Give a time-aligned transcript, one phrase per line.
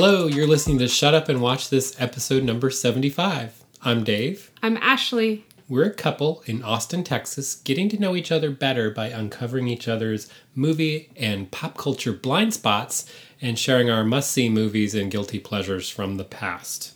[0.00, 3.64] Hello, you're listening to Shut Up and Watch This, episode number 75.
[3.82, 4.52] I'm Dave.
[4.62, 5.44] I'm Ashley.
[5.68, 9.88] We're a couple in Austin, Texas, getting to know each other better by uncovering each
[9.88, 13.12] other's movie and pop culture blind spots
[13.42, 16.94] and sharing our must see movies and guilty pleasures from the past.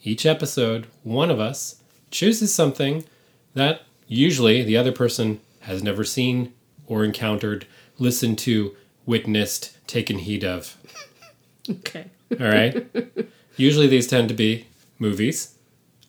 [0.00, 1.82] Each episode, one of us
[2.12, 3.04] chooses something
[3.54, 6.52] that usually the other person has never seen
[6.86, 7.66] or encountered,
[7.98, 8.76] listened to,
[9.06, 10.76] witnessed, taken heed of.
[11.68, 12.06] Okay.
[12.40, 12.86] All right?
[13.56, 14.66] usually these tend to be
[14.98, 15.54] movies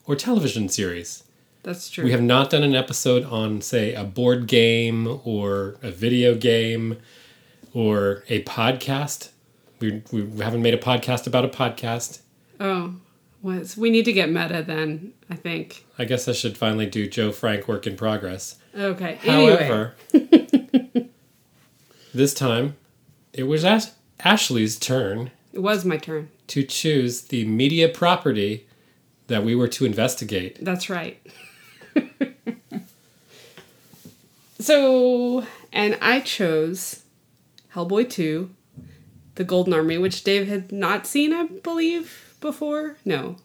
[0.05, 1.23] or television series.
[1.63, 2.05] That's true.
[2.05, 6.97] We have not done an episode on, say, a board game or a video game
[7.73, 9.29] or a podcast.
[9.79, 12.21] We, we haven't made a podcast about a podcast.
[12.59, 12.95] oh,
[13.41, 15.85] was we need to get meta then, I think.
[15.99, 18.57] I guess I should finally do Joe Frank work in progress.
[18.75, 19.19] Okay.
[19.23, 19.63] Anyway.
[19.63, 19.95] However,
[22.13, 22.77] this time
[23.33, 26.29] it was Ash- Ashley's turn It was my turn.
[26.49, 28.67] to choose the media property
[29.25, 30.63] that we were to investigate.
[30.63, 31.19] That's right.
[34.59, 37.01] so, and I chose
[37.73, 38.51] Hellboy 2,
[39.33, 42.97] The Golden Army, which Dave had not seen, I believe, before.
[43.03, 43.37] No.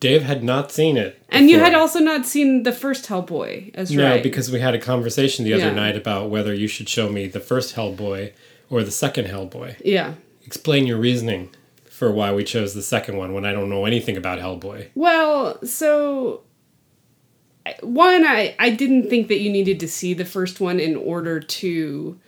[0.00, 1.22] Dave had not seen it.
[1.28, 3.98] And you had also not seen the first Hellboy as well.
[4.08, 4.22] No, right.
[4.22, 5.74] because we had a conversation the other Yeah.
[5.74, 8.32] night about whether you should show me the first Hellboy
[8.70, 9.76] or the second Hellboy.
[9.84, 10.14] Yeah.
[10.44, 11.50] Explain your reasoning
[11.84, 14.88] for why we chose the second one when I don't know anything about Hellboy.
[14.94, 16.42] Well, so
[17.80, 21.38] one, I I didn't think that you needed to see the first one in order
[21.38, 22.18] to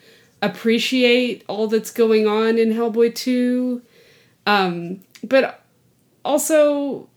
[0.40, 3.82] appreciate all that's going on in Hellboy two,
[4.46, 5.64] um, but
[6.24, 7.08] also.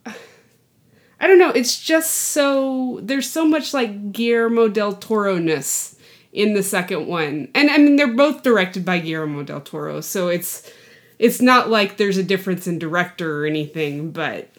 [1.20, 1.50] I don't know.
[1.50, 5.96] It's just so there's so much like Guillermo del Toro ness
[6.32, 10.28] in the second one, and I mean they're both directed by Guillermo del Toro, so
[10.28, 10.72] it's
[11.20, 14.50] it's not like there's a difference in director or anything, but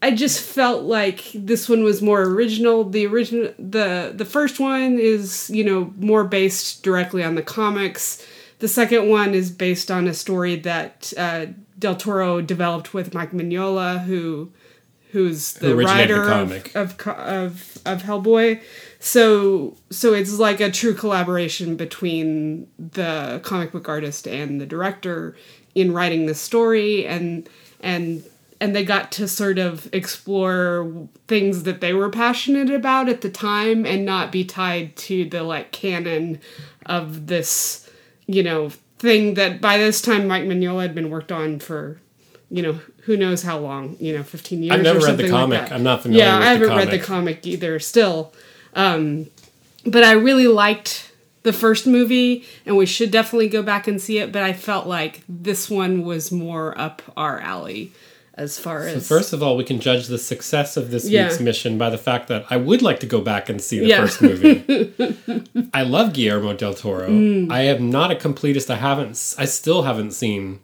[0.00, 2.84] I just felt like this one was more original.
[2.84, 8.24] The original the the first one is, you know, more based directly on the comics.
[8.60, 11.46] The second one is based on a story that uh,
[11.78, 14.52] Del Toro developed with Mike Mignola, who
[15.10, 16.74] who's the the writer comic.
[16.74, 18.60] of, of of of Hellboy.
[19.00, 25.36] So so it's like a true collaboration between the comic book artist and the director
[25.74, 27.48] in writing the story and
[27.80, 28.24] and
[28.60, 33.30] and they got to sort of explore things that they were passionate about at the
[33.30, 36.40] time and not be tied to the like canon
[36.86, 37.88] of this
[38.26, 42.00] you know thing that by this time Mike Mignola had been worked on for
[42.50, 45.28] you know who knows how long you know 15 years I've never or read the
[45.28, 45.72] something like comic.
[45.72, 47.42] I'm not familiar yeah i haven't read the comic.
[47.42, 48.32] comic either still
[48.78, 49.26] um,
[49.84, 51.12] but i really liked
[51.42, 54.86] the first movie and we should definitely go back and see it but i felt
[54.86, 57.92] like this one was more up our alley
[58.34, 61.24] as far So as first of all, we can judge the success of this Yeah.
[61.24, 63.86] week's mission by the fact that I would like to go back and see the
[63.86, 64.02] Yeah.
[64.06, 64.62] first movie.
[65.74, 67.08] I love Guillermo del Toro.
[67.10, 67.50] Mm.
[67.50, 68.70] I am not a completist.
[68.70, 69.34] I haven't.
[69.38, 70.60] i still haven't seen.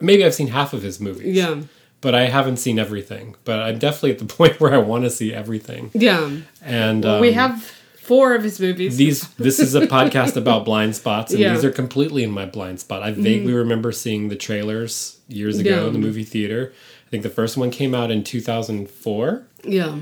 [0.00, 1.36] Maybe I've seen half of his movies.
[1.36, 1.60] yeah
[2.04, 3.34] But I haven't seen everything.
[3.44, 5.90] But I'm definitely at the point where I want to see everything.
[5.94, 6.30] yeah
[6.62, 7.62] And we um, have
[8.10, 11.46] four of his movies these this is a podcast about blind spots and Yeah.
[11.48, 11.54] Mm-hmm.
[11.56, 15.70] these are completely in my blind spot i vaguely remember seeing the trailers years ago
[15.80, 15.86] Yeah.
[15.86, 16.62] in the movie theater
[17.06, 20.00] i think the first one came out in 2004 yeah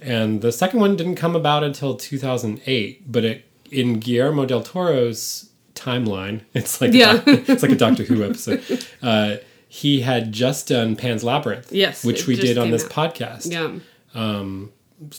[0.00, 5.50] and the second one didn't come about until 2008 but it in guillermo del toro's
[5.74, 7.22] timeline it's like Yeah.
[7.26, 8.62] a, it's like a doctor who episode
[9.02, 9.36] uh,
[9.74, 12.90] he had just done pan's labyrinth Yes, which we did on this out.
[12.90, 13.72] podcast yeah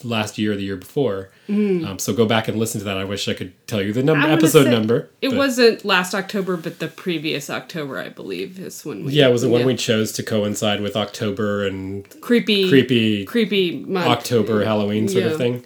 [0.03, 1.85] last year or the year before Mm.
[1.85, 4.01] um, so go back and listen to that i wish i could tell you the
[4.03, 8.85] number episode number it but- wasn't last october but the previous october i believe is
[8.85, 12.69] when we Yeah, it was the one we chose to coincide with October and creepy
[12.69, 14.07] creepy creepy month.
[14.07, 15.31] October Halloween sort Yeah.
[15.31, 15.63] of thing.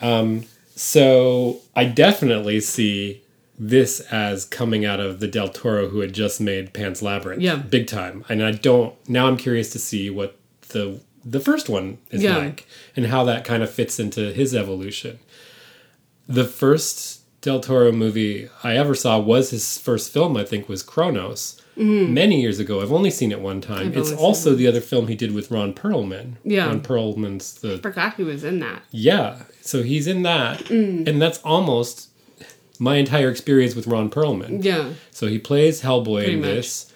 [0.00, 0.44] Um,
[0.74, 3.20] so I definitely see
[3.58, 7.40] this as coming out of the Del Toro who had just made Pan's Labyrinth.
[7.42, 7.56] Yeah.
[7.56, 8.24] Big time.
[8.28, 10.36] And I don't now I'm curious to see what
[10.68, 12.36] the the first one is Yeah.
[12.38, 12.66] like
[12.96, 15.18] and how that kind of fits into his evolution.
[16.28, 20.82] The first Del Toro movie I ever saw was his first film, I think, was
[20.82, 21.60] Kronos.
[21.76, 22.80] Many years ago.
[22.80, 23.88] I've only seen it one time.
[23.88, 26.34] I've it's also the other film he did with Ron Perlman.
[26.44, 26.66] Yeah.
[26.66, 31.08] Ron Perlman's the forgot he was in that yeah, so he's in that, Mm.
[31.08, 32.10] and that's almost
[32.84, 34.62] my entire experience with Ron Perlman.
[34.64, 36.50] yeah So he plays Hellboy Pretty in much.
[36.50, 36.90] this.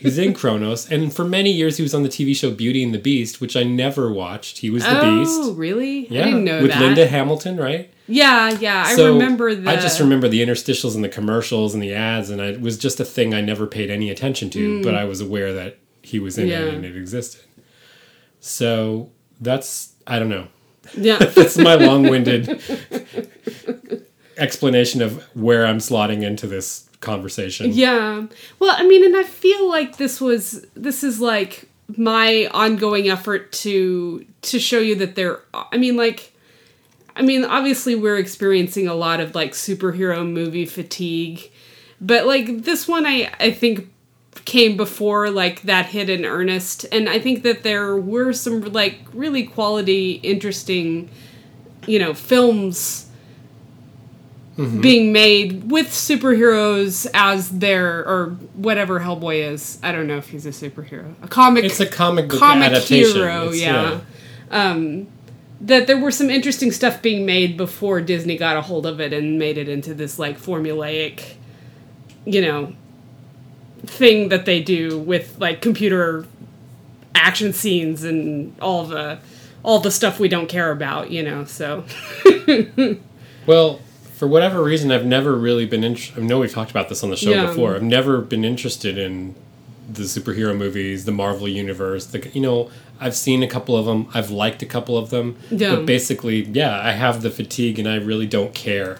[0.00, 2.92] He's in Kronos, and for many years he was on the TV show Beauty and
[2.92, 4.58] the Beast, which I never watched.
[4.58, 5.40] He was the oh, Beast.
[5.40, 6.08] Oh, really?
[6.08, 6.80] Yeah, I didn't know with that.
[6.80, 7.88] Linda Hamilton, right?
[8.08, 8.84] Yeah, yeah.
[8.86, 9.70] I remember the.
[9.70, 12.98] I just remember the interstitials and the commercials and the ads, and it was just
[12.98, 16.38] a thing I never paid any attention to, but I was aware that he was
[16.38, 16.50] in Mm.
[16.50, 16.60] Yeah.
[16.66, 17.42] it and it existed.
[18.40, 19.10] So
[19.40, 20.48] that's I don't know.
[20.96, 21.18] Yeah.
[21.36, 22.46] That's my long-winded
[24.36, 27.72] explanation of where I'm slotting into this conversation.
[27.72, 28.26] Yeah.
[28.58, 33.52] Well, I mean, and I feel like this was this is like my ongoing effort
[33.52, 36.32] to to show you that there I mean like
[37.14, 41.50] I mean, obviously we're experiencing a lot of like superhero movie fatigue,
[42.00, 43.92] but like this one I I think
[44.44, 49.00] came before like that hit in earnest and I think that there were some like
[49.12, 51.08] really quality interesting
[51.86, 53.05] you know films
[54.56, 59.78] being made with superheroes as their or whatever Hellboy is.
[59.82, 61.14] I don't know if he's a superhero.
[61.22, 63.16] A comic It's a comic book comic adaptation.
[63.16, 64.00] hero, It's- yeah.
[64.50, 65.08] Um
[65.60, 69.12] that there were some interesting stuff being made before Disney got a hold of it
[69.12, 71.34] and made it into this like formulaic
[72.24, 72.72] you know
[73.84, 76.26] thing that they do with like computer
[77.14, 79.18] action scenes and all the
[79.62, 81.44] all the stuff we don't care about, you know.
[81.44, 81.84] So
[83.46, 83.80] Well,
[84.16, 86.18] for whatever reason, I've never really been interested.
[86.22, 87.46] I know we've talked about this on the show Yeah.
[87.46, 87.74] before.
[87.76, 89.34] I've never been interested in
[89.92, 92.06] the superhero movies, the Marvel universe.
[92.06, 94.08] The you know, I've seen a couple of them.
[94.14, 95.36] I've liked a couple of them.
[95.50, 95.74] Yeah.
[95.76, 98.98] But basically, yeah, I have the fatigue, and I really don't care.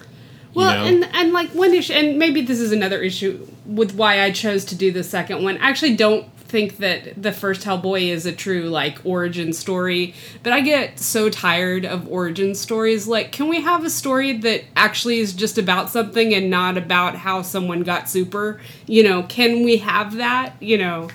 [0.53, 1.05] Well, you know?
[1.05, 4.65] and and like one issue, and maybe this is another issue with why I chose
[4.65, 5.57] to do the second one.
[5.57, 10.13] I actually don't think that the first Hellboy is a true like origin story,
[10.43, 13.07] but I get so tired of origin stories.
[13.07, 17.15] Like, can we have a story that actually is just about something and not about
[17.15, 18.59] how someone got super?
[18.85, 20.53] You know, can we have that?
[20.61, 21.09] You know,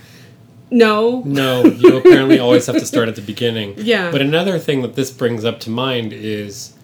[0.70, 1.23] no.
[1.25, 3.75] No, you apparently always have to start at the beginning.
[3.76, 4.11] Yeah.
[4.11, 6.75] But another thing that this brings up to mind is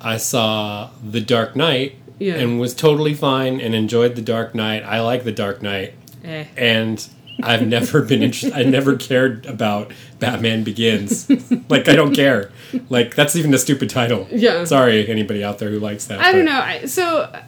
[0.00, 2.34] I saw The Dark Knight Yeah.
[2.34, 4.82] and was totally fine and enjoyed The Dark Knight.
[4.84, 5.94] I like The Dark Knight.
[6.24, 6.44] Eh.
[6.56, 7.08] And
[7.42, 8.52] I've never been interested.
[8.58, 11.28] I never cared about Batman Begins.
[11.70, 12.50] like I don't care.
[12.88, 14.26] Like that's even a stupid title.
[14.30, 14.64] Yeah.
[14.64, 16.20] Sorry, anybody out there who likes that.
[16.20, 16.60] I don't know.
[16.60, 17.42] I, so uh,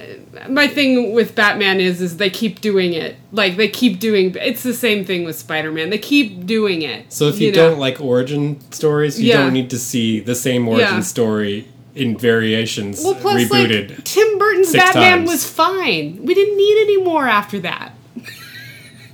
[0.49, 3.17] my thing with Batman is is they keep doing it.
[3.33, 4.35] Like they keep doing.
[4.37, 5.91] It's the same thing with Spider Man.
[5.91, 7.13] They keep doing it.
[7.13, 7.71] So if you, know?
[7.71, 9.39] don't like origin stories, you Yeah.
[9.39, 11.01] don't need to see the same origin Yeah.
[11.01, 13.91] story in variations well, plus rebooted.
[13.91, 15.31] like Tim Burton's Batman times.
[15.31, 16.25] was fine.
[16.25, 17.93] We didn't need any more after that.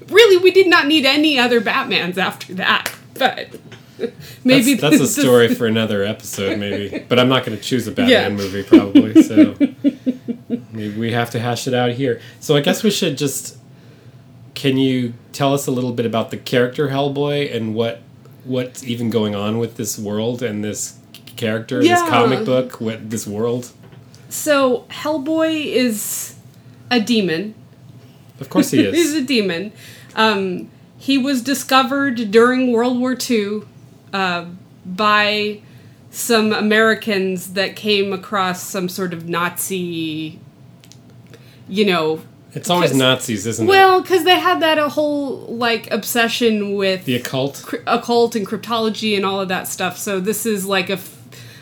[0.08, 2.92] Really, we did not need any other Batmans after that.
[3.14, 3.48] But
[4.44, 7.04] maybe that's, that's a story for another episode, maybe.
[7.08, 8.28] But I'm not going to choose a Batman Yeah.
[8.36, 9.22] movie, probably.
[9.22, 9.54] So
[10.72, 12.20] maybe we have to hash it out here.
[12.40, 13.56] So I guess we should just.
[14.54, 18.00] Can you tell us a little bit about the character Hellboy and what
[18.44, 20.98] what's even going on with this world and this
[21.36, 21.96] character, Yeah.
[22.00, 23.70] this comic book, what this world?
[24.30, 26.36] So Hellboy is
[26.90, 27.54] a demon.
[28.40, 28.94] Of course he is.
[28.94, 29.72] He's a demon.
[30.16, 33.60] Um, he was discovered during World War II
[34.12, 34.46] uh,
[34.84, 35.60] by
[36.10, 40.40] some Americans that came across some sort of Nazi,
[41.68, 42.22] you know.
[42.54, 43.68] It's always Nazis, isn't it?
[43.68, 47.62] Well, because they had that a whole like obsession with The occult.
[47.66, 49.98] cr- occult and cryptology and all of that stuff.
[49.98, 51.18] So this is like a, f-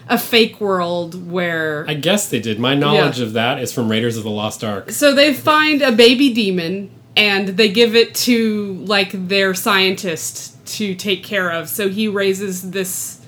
[0.08, 2.60] a fake world where I guess they did.
[2.60, 4.90] My knowledge of that is from Raiders of the Lost Ark.
[4.92, 10.94] So they find a baby demon and they give it to like their scientist to
[10.94, 11.68] take care of.
[11.68, 13.20] So he raises this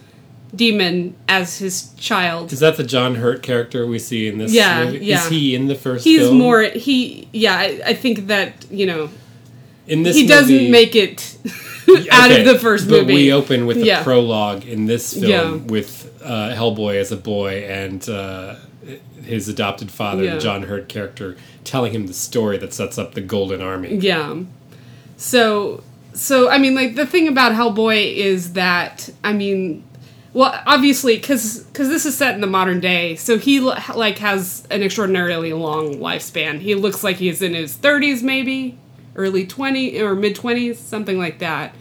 [0.54, 2.52] demon as his child.
[2.52, 5.04] Is that the John Hurt character we see in this Yeah, movie?
[5.04, 5.22] yeah.
[5.22, 6.38] Is he in the first He's film?
[6.38, 9.10] more he yeah, I, I think that, you know,
[9.86, 11.36] in this he doesn't make it
[12.10, 13.14] out Okay, of the first but movie.
[13.14, 14.02] we open with the Yeah.
[14.02, 15.52] prologue in this film Yeah.
[15.70, 18.56] with uh, Hellboy as a boy and uh,
[19.22, 20.34] his adopted father, Yeah.
[20.34, 23.96] the John Hurt character, telling him the story that sets up the Golden Army.
[23.96, 24.42] Yeah.
[25.16, 29.82] So so I mean like the thing about Hellboy is that I mean
[30.32, 34.66] well obviously cuz cuz this is set in the modern day so he like has
[34.70, 36.60] an extraordinarily long lifespan.
[36.60, 38.78] He looks like he's in his 30s maybe,
[39.14, 41.74] early 20 or mid 20s, something like that.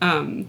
[0.00, 0.46] Um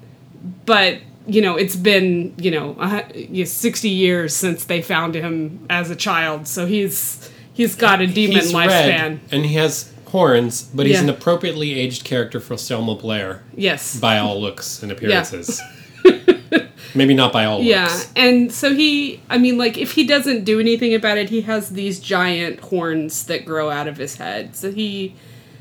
[0.65, 2.75] but you know, it's been, you know,
[3.15, 6.47] yeah, 60 years since they found him as a child.
[6.47, 9.19] So he's he's got a demon He's lifespan.
[9.31, 11.03] and he has horns, but he's Yeah.
[11.03, 13.99] an appropriately aged character for Selma Blair Yes.
[13.99, 15.61] by all looks and appearances.
[16.95, 17.67] Maybe not by all looks.
[17.69, 21.41] Yeah, and so he, I mean, like, if he doesn't do anything about it, he
[21.41, 24.55] has these giant horns that grow out of his head.
[24.55, 25.15] So he,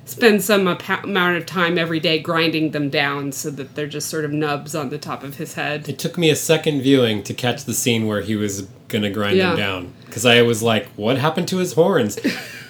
[0.04, 4.24] spend some amount of time every day grinding them down so that they're just sort
[4.24, 5.88] of nubs on the top of his head.
[5.88, 9.36] It took me a second viewing to catch the scene where he was gonna grind
[9.38, 9.52] Yeah.
[9.52, 12.18] him down because I was like, "What happened to his horns?"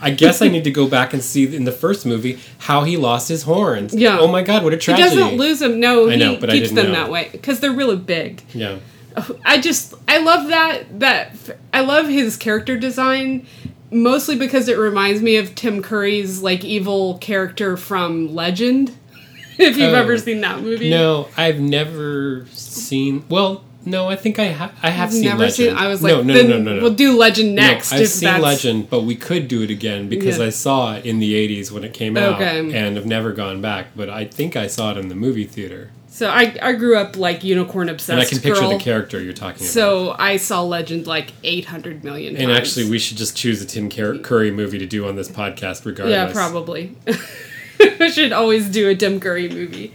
[0.01, 2.97] I guess I need to go back and see in the first movie how he
[2.97, 3.95] lost his horns.
[3.95, 4.19] Yeah.
[4.21, 5.11] Oh my god, what a tragedy!
[5.11, 5.81] He doesn't lose them.
[5.81, 7.05] No, I he know, but I keeps didn't them know.
[7.05, 8.43] that way because they're really big.
[8.53, 8.77] Yeah.
[9.17, 11.35] Oh, I just I love that that
[11.73, 13.47] I love his character design
[13.93, 18.97] mostly because it reminds me of Tim Curry's like evil character from Legend.
[19.59, 19.97] if you've Oh.
[19.97, 20.91] ever seen that movie.
[20.91, 23.25] No, I've never seen.
[23.29, 25.69] Well, no, I think I ha- I have I've seen never Legend.
[25.71, 26.83] seen I was like no, no, no, no, no, no.
[26.83, 29.71] we'll do Legend No, next I've if seen that's Legend, but we could do it
[29.71, 30.45] again because Yeah.
[30.47, 32.59] I saw it in the '80s when it came out, Okay.
[32.73, 33.89] and have never gone back.
[33.97, 37.17] But I think I saw it in the movie theater, So I I grew up
[37.17, 38.71] like unicorn obsessed and I can picture girl.
[38.77, 39.73] the character you're talking about.
[39.73, 42.43] So I saw Legend like 800 million times.
[42.43, 45.87] And actually, we should just choose a Tim Curry movie to do on this podcast,
[45.87, 46.15] regardless.
[46.15, 46.95] Yeah, probably.
[47.99, 49.95] we should always do a Tim Curry movie.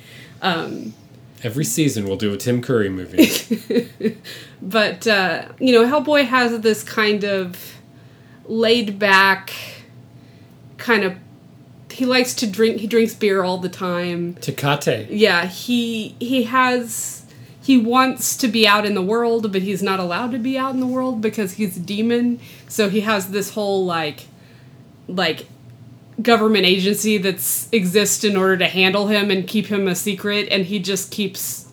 [1.44, 4.18] Every season, we'll do a Tim Curry movie.
[4.62, 7.76] But uh, you know, Hellboy has this kind of
[8.46, 9.54] laid back
[10.78, 11.16] kind of
[11.98, 14.36] he likes to drink he drinks beer all the time.
[14.36, 15.08] Tecate.
[15.10, 17.26] Yeah, he he has
[17.60, 20.76] he wants to be out in the world, but he's not allowed to be out
[20.76, 22.40] in the world because he's a demon.
[22.68, 24.28] So he has this whole like
[25.08, 25.48] like
[26.22, 30.66] government agency that's exists in order to handle him and keep him a secret and
[30.66, 31.67] he just keeps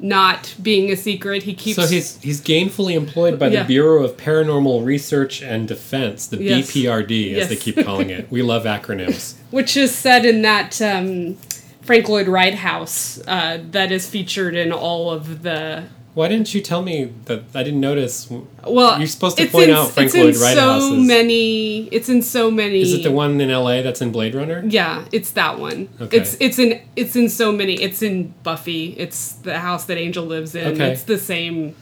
[0.00, 1.44] not being a secret.
[1.44, 3.62] He keeps So he's he's gainfully employed by the Yeah.
[3.64, 6.70] Bureau of Paranormal Research and Defense, the Yes.
[6.70, 7.48] BPRD, as Yes.
[7.48, 8.30] they keep calling it.
[8.30, 9.34] We love acronyms.
[9.50, 11.36] which is said in that um,
[11.82, 15.84] Frank Lloyd Wright house uh, that is featured in all of the.
[16.14, 17.42] Why didn't you tell me that?
[17.54, 18.30] I didn't notice.
[18.64, 21.88] Well, You're supposed to point in, out Frank it's Lloyd Wright so many.
[21.88, 22.82] It's in so many.
[22.82, 24.62] Is it the one in LA that's in Blade Runner?
[24.64, 25.88] Yeah, it's that one.
[26.00, 26.16] Okay.
[26.18, 27.74] It's it's in it's in so many.
[27.74, 28.92] It's in Buffy.
[28.96, 30.74] It's the house that Angel lives in.
[30.74, 30.92] Okay.
[30.92, 31.74] It's the same.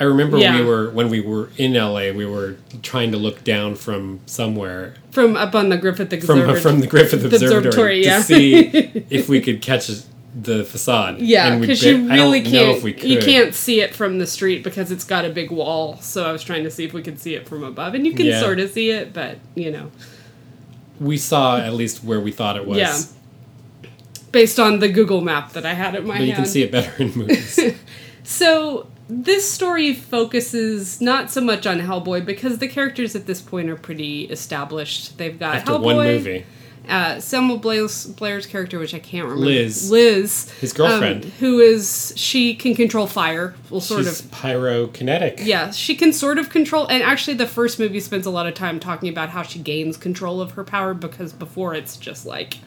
[0.00, 0.58] I remember Yeah.
[0.58, 2.10] we were when we were in LA.
[2.12, 6.58] We were trying to look down from somewhere From up on the Griffith Observatory.
[6.60, 9.90] from the Griffith The Observatory, observatory, to see if we could catch
[10.34, 11.18] the facade.
[11.20, 12.76] Yeah, because you really can't.
[12.78, 13.08] if we could.
[13.08, 15.96] You can't see it from the street because it's got a big wall.
[16.00, 18.12] So I was trying to see if we could see it from above, and you
[18.14, 18.40] can Yeah.
[18.40, 19.90] sort of see it, but you know,
[21.00, 22.78] We saw at least where we thought it was.
[22.78, 22.98] Yeah.
[24.32, 26.44] based on the Google map that I had at my But you hand.
[26.44, 27.60] can see it better in movies.
[28.24, 33.70] So this story focuses not so much on Hellboy because the characters at this point
[33.70, 35.18] are pretty established.
[35.18, 36.46] They've got After Hellboy, one movie.
[36.88, 39.90] Uh, Selma Blair's, Blair's character, which I can't remember, Liz.
[39.90, 41.24] Liz, His girlfriend.
[41.24, 43.54] um, who is she can control fire.
[43.70, 44.26] Well, sort She's of.
[44.30, 45.44] pyrokinetic.
[45.44, 46.86] Yeah, she can sort of control.
[46.86, 49.96] And actually, the first movie spends a lot of time talking about how she gains
[49.96, 52.58] control of her power because before it's just like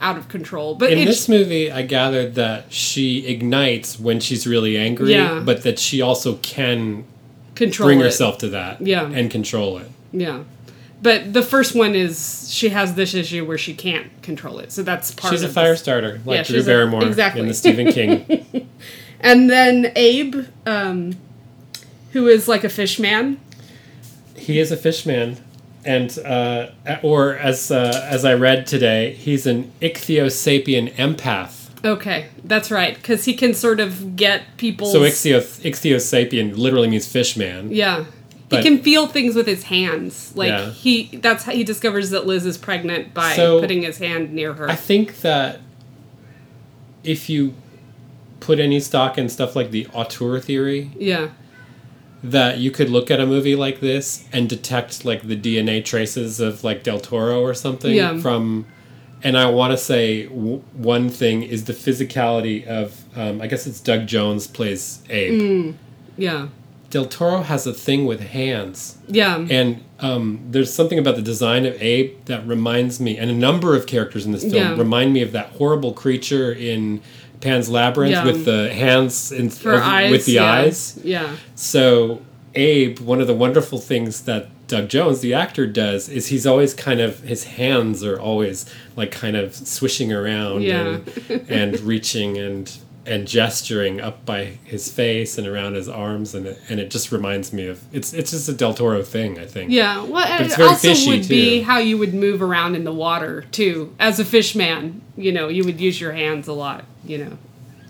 [0.00, 0.74] out of control.
[0.74, 5.40] But In this movie, I gathered that she ignites when she's really angry, Yeah.
[5.44, 7.04] but that she also can
[7.54, 8.04] control bring it.
[8.04, 9.06] herself to that Yeah.
[9.08, 9.86] and control it.
[10.12, 10.40] Yeah.
[11.04, 14.72] But the first one is she has this issue where she can't control it.
[14.72, 15.80] So that's part She's a fire this.
[15.80, 17.42] starter, like Yeah, Drew she's a- Barrymore exactly.
[17.42, 18.68] in the Stephen King.
[19.20, 21.16] And then Abe, um,
[22.12, 23.38] who is like a fish man.
[24.36, 25.38] he is a fish man,
[25.84, 26.66] and uh,
[27.02, 31.70] or as uh, as I read today, he's an ichthyosapien empath.
[31.84, 32.94] Okay, that's right.
[32.96, 34.88] Because he can sort of get people.
[34.88, 37.70] So ichthyos, ichthyosapien literally means fish man.
[37.70, 38.04] Yeah.
[38.48, 40.32] But- he can feel things with his hands.
[40.34, 40.70] Like Yeah.
[40.70, 44.52] he that's how he discovers that Liz is pregnant by So- putting his hand near
[44.54, 44.70] her.
[44.70, 45.60] I think that
[47.02, 47.54] if you
[48.40, 51.28] put any stock in stuff like the auteur theory, yeah.
[52.22, 56.40] that you could look at a movie like this and detect like the DNA traces
[56.40, 58.18] of like Del Toro or something Yeah.
[58.18, 58.66] from.
[59.22, 63.66] And I want to say w- one thing is the physicality of um, I guess
[63.66, 65.74] it's Doug Jones plays Abe.
[66.18, 66.48] Yeah.
[66.94, 69.44] Del Toro has a thing with hands, Yeah.
[69.50, 73.74] and um, there's something about the design of Abe that reminds me, and a number
[73.74, 74.76] of characters in this film Yeah.
[74.76, 77.00] remind me of that horrible creature in
[77.40, 78.24] Pan's Labyrinth Yeah.
[78.24, 80.12] with the hands in, For eyes.
[80.12, 80.44] with the yeah.
[80.52, 80.96] eyes.
[81.02, 81.30] Yeah.
[81.56, 82.20] So
[82.54, 86.74] Abe, one of the wonderful things that Doug Jones, the actor, does is he's always
[86.74, 90.98] kind of his hands are always like kind of swishing around Yeah.
[91.28, 92.70] and, and reaching and
[93.06, 97.12] and gesturing up by his face and around his arms and it, and it just
[97.12, 99.70] reminds me of it's it's just a Del Toro thing I think.
[99.70, 102.76] Yeah, well, and it's it very also fishy, would be how you would move around
[102.76, 103.94] in the water too.
[103.98, 106.84] As a fish man, you know, you would use your hands a lot.
[107.04, 107.38] You know,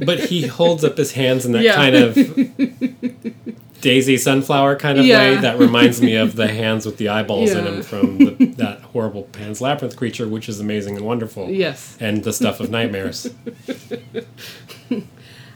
[0.04, 1.74] But he holds up his hands in that Yeah.
[1.76, 2.14] kind of
[3.84, 5.18] daisy sunflower kind of Yeah.
[5.18, 8.80] way that reminds me of the hands with the eyeballs in them from the, that
[8.80, 11.48] horrible Pan's Labyrinth creature, which is amazing and wonderful.
[11.50, 11.96] Yes.
[12.00, 13.28] And the stuff of nightmares.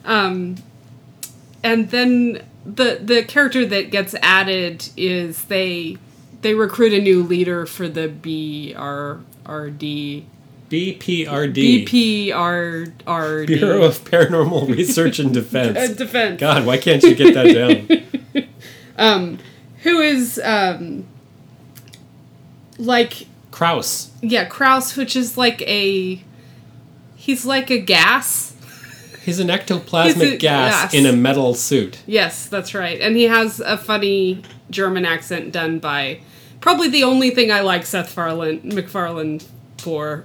[0.04, 0.56] Um,
[1.62, 5.99] and then the the character that gets added is they
[6.40, 9.25] they recruit a new leader for the BRRD
[10.70, 11.87] BPRD.
[11.87, 15.90] BPRRD Bureau of Paranormal Research and Defense.
[15.97, 16.40] Defense.
[16.40, 17.87] God, why can't you get that down?
[18.99, 21.05] Who is um
[22.78, 24.11] like Kraus.
[24.23, 26.23] yeah Kraus, which is like a
[27.17, 28.55] he's like a gas.
[29.25, 30.95] He's an ectoplasmic He's a- gas yes.
[30.95, 31.99] in a metal suit.
[32.07, 36.21] Yes, that's right, and he has a funny German accent done by
[36.61, 39.40] probably the only thing I like Seth Farland MacFarlane
[39.78, 40.25] for.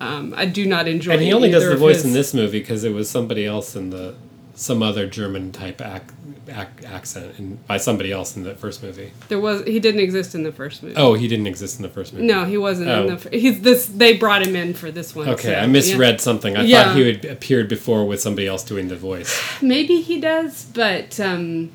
[0.00, 1.12] Um, I do not enjoy.
[1.12, 3.74] And he only does the voice his- in this movie because it was somebody else
[3.76, 4.14] in the
[4.56, 6.02] some other German type ac-
[6.48, 9.10] ac- accent and by somebody else in the first movie.
[9.28, 10.94] There was he didn't exist in the first movie.
[10.96, 12.24] Oh, he didn't exist in the first movie.
[12.26, 13.06] No, he wasn't Oh.
[13.08, 13.30] in the.
[13.38, 13.86] He's this.
[13.86, 15.28] They brought him in for this one.
[15.30, 16.20] Okay, so, I misread yeah.
[16.20, 16.56] something.
[16.56, 16.84] I Yeah.
[16.84, 19.40] thought he had appeared before with somebody else doing the voice.
[19.60, 21.70] Maybe he does, but um,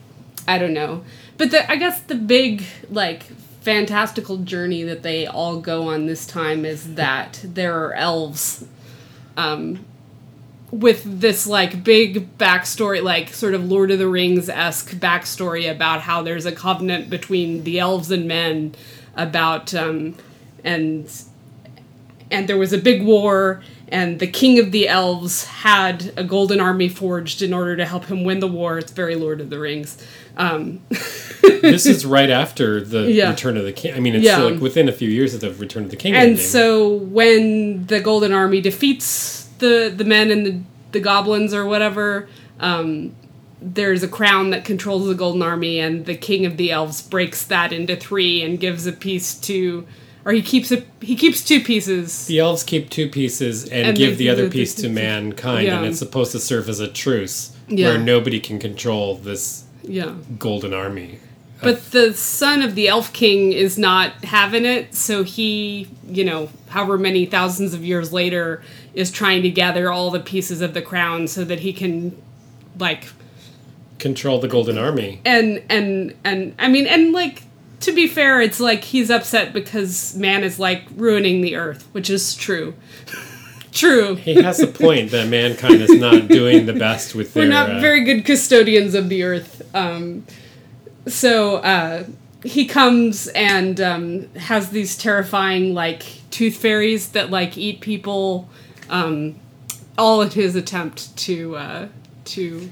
[0.47, 1.03] I don't know.
[1.37, 3.23] But the, I guess the big like
[3.61, 8.65] fantastical journey that they all go on this time is that there are elves.
[9.35, 9.85] Um,
[10.71, 16.01] with this like big backstory, like sort of Lord of the Rings esque backstory about
[16.01, 18.75] how there's a covenant between the elves and men
[19.15, 20.15] about um,
[20.63, 21.11] and
[22.31, 26.59] and there was a big war and the king of the elves had a golden
[26.59, 29.57] army forged in order to help him win the war it's very lord of the
[29.57, 29.97] rings
[30.37, 30.79] um,
[31.41, 33.31] this is right after the Yeah.
[33.31, 33.93] Return of the King.
[33.95, 34.37] I mean, it's Yeah.
[34.37, 36.13] like within a few years of the Return of the King.
[36.13, 36.45] and ending.
[36.45, 40.61] so when the golden army defeats the the men and the,
[40.93, 42.27] the goblins or whatever
[42.59, 43.15] um,
[43.61, 47.45] there's a crown that controls the golden army and the king of the elves breaks
[47.45, 49.85] that into three and gives a piece to
[50.25, 53.97] or he keeps a he keeps two pieces the elves keep two pieces and, And
[53.97, 57.55] give the other the- piece to mankind, and it's supposed to serve as a truce
[57.67, 57.89] Yeah.
[57.89, 61.19] where nobody can control this yeah golden army.
[61.61, 66.49] But the son of the elf king is not having it, so he, you know,
[66.69, 68.61] however many thousands of years later,
[68.93, 72.19] is trying to gather all the pieces of the crown so that he can,
[72.77, 73.09] like,
[73.97, 75.19] Control the golden army.
[75.25, 77.43] and and and I mean, and like
[77.81, 82.09] to be fair, it's like he's upset because man is like ruining the earth, which
[82.09, 82.73] is true.
[83.73, 84.15] true.
[84.15, 87.43] He has a point that mankind is not doing the best with their.
[87.43, 89.61] We're not uh, very good custodians of the earth.
[89.75, 90.25] Um,
[91.07, 92.03] so uh,
[92.43, 98.49] he comes and um, has these terrifying like tooth fairies that like eat people.
[98.89, 99.35] Um,
[99.97, 101.87] all in his attempt to uh,
[102.25, 102.71] to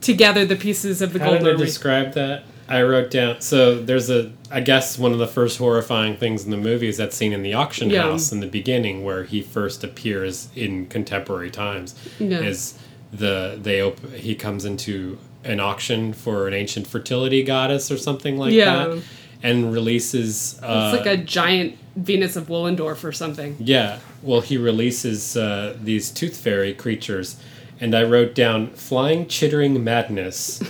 [0.00, 2.44] to gather the pieces of the How did golden I describe that?
[2.66, 3.42] I wrote down.
[3.42, 4.32] So there's a.
[4.50, 7.42] I guess one of the first horrifying things in the movie is that scene in
[7.42, 8.02] the auction Yeah.
[8.02, 11.94] house in the beginning where he first appears in contemporary times.
[12.18, 12.38] Yeah.
[12.40, 12.78] Is
[13.12, 18.36] the they op- he comes into an auction for an ancient fertility goddess or something
[18.38, 18.86] like Yeah.
[18.88, 19.02] that,
[19.42, 20.58] and releases.
[20.62, 23.56] Uh, it's like a giant Venus of Willendorf or something.
[23.60, 27.36] Yeah, well, he releases uh, these tooth fairy creatures,
[27.80, 30.60] and I wrote down flying chittering madness,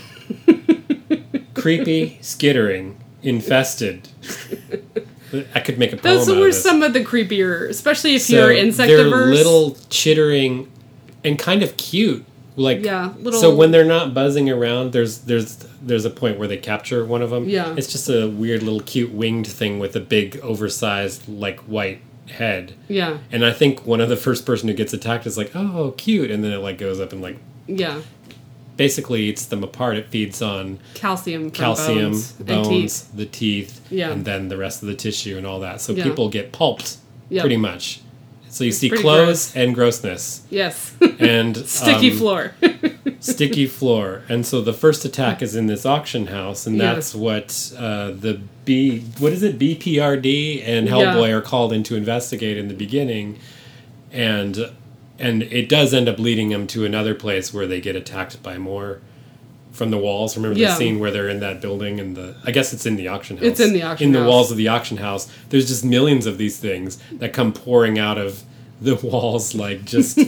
[1.54, 4.08] creepy skittering, infested.
[5.54, 8.34] I could make a poem Those were of some of the creepier, especially if So
[8.34, 9.36] you're They're insectivorous.
[9.36, 10.70] little chittering,
[11.24, 12.24] and kind of cute.
[12.56, 16.46] Like Yeah, little- So when they're not buzzing around, there's there's there's a point where
[16.48, 17.48] they capture one of them.
[17.48, 17.74] Yeah.
[17.76, 22.72] It's just a weird little cute winged thing with a big oversized like white head.
[22.88, 25.92] yeah, And I think one of the first person who gets attacked is like, "Oh,
[25.98, 27.36] cute," and then it like goes up and like
[27.66, 28.00] yeah.
[28.76, 29.96] basically eats them apart.
[29.96, 33.10] It feeds on Calcium, calcium, bones, bones, and teeth.
[33.14, 34.10] the teeth, Yeah.
[34.10, 35.80] and then the rest of the tissue and all that.
[35.82, 36.04] So Yeah.
[36.04, 36.96] people get pulped
[37.28, 37.42] Yeah.
[37.42, 38.00] pretty much.
[38.54, 39.56] So you see clothes gross.
[39.56, 42.52] and grossness Yes, and sticky um, floor.
[43.18, 44.22] sticky floor.
[44.28, 46.94] And so the first attack is in this auction house, and Yeah.
[46.94, 50.92] that's what uh, the B what is it BPRD and Yeah.
[50.92, 53.40] Hellboy are called in to investigate in the beginning,
[54.12, 54.70] and
[55.18, 58.56] and it does end up leading them to another place where they get attacked by
[58.56, 59.00] more
[59.74, 60.36] from the walls.
[60.36, 60.68] Remember Yeah.
[60.70, 63.36] the scene where they're in that building and the I guess it's in the auction
[63.36, 63.44] house.
[63.46, 65.28] It's in the auction in the walls of the auction house.
[65.50, 68.42] There's just millions of these things that come pouring out of
[68.80, 70.18] the walls like just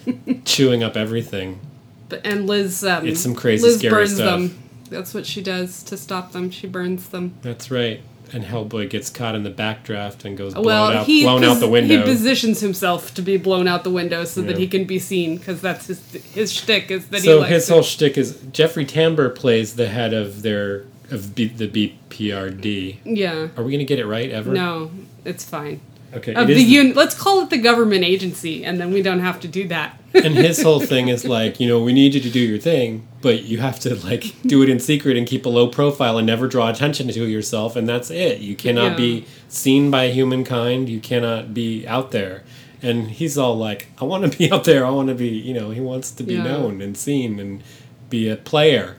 [0.44, 1.60] chewing up everything.
[2.08, 4.26] But- and Liz, um, It's some crazy, Liz scary burns stuff.
[4.40, 4.58] them.
[4.90, 6.50] That's what she does to stop them.
[6.50, 7.34] She burns them.
[7.42, 8.00] That's right.
[8.32, 11.60] And Hellboy gets caught in the backdraft and goes blown well, out, he blown out
[11.60, 11.98] the window.
[11.98, 15.38] He positions himself to be blown out the window so that he can be seen
[15.38, 18.86] because that's his his shtick is that he so his to- whole shtick is Jeffrey
[18.86, 22.98] Tambor plays the head of their of B, the BPRD.
[23.04, 23.48] yeah.
[23.56, 24.52] Are we gonna get it right ever?
[24.52, 24.90] No,
[25.24, 25.80] it's fine.
[26.14, 26.34] Okay.
[26.34, 29.00] Of it the is the- un- let's call it the government agency, and then we
[29.02, 29.96] don't have to do that.
[30.12, 33.06] and his whole thing is like, you know, we need you to do your thing,
[33.22, 36.26] but you have to like do it in secret and keep a low profile and
[36.26, 38.40] never draw attention to yourself, and that's it.
[38.40, 38.96] You cannot Yeah.
[38.96, 40.88] be seen by humankind.
[40.88, 42.42] You cannot be out there.
[42.82, 44.84] And he's all like, I want to be out there.
[44.86, 46.42] I want to be, you know, he wants to be Yeah.
[46.44, 47.62] known and seen and
[48.08, 48.96] be a player.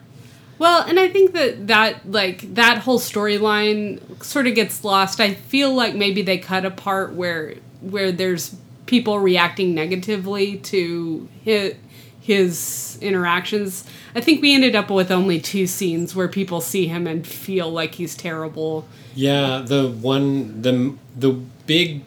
[0.62, 5.20] Well, and I think that that like that whole storyline sort of gets lost.
[5.20, 11.28] I feel like maybe they cut a part where where there's people reacting negatively to
[11.44, 11.74] his,
[12.20, 13.86] his interactions.
[14.14, 17.68] I think we ended up with only two scenes where people see him and feel
[17.72, 18.86] like he's terrible.
[19.16, 21.32] Yeah, the one the the
[21.66, 22.04] big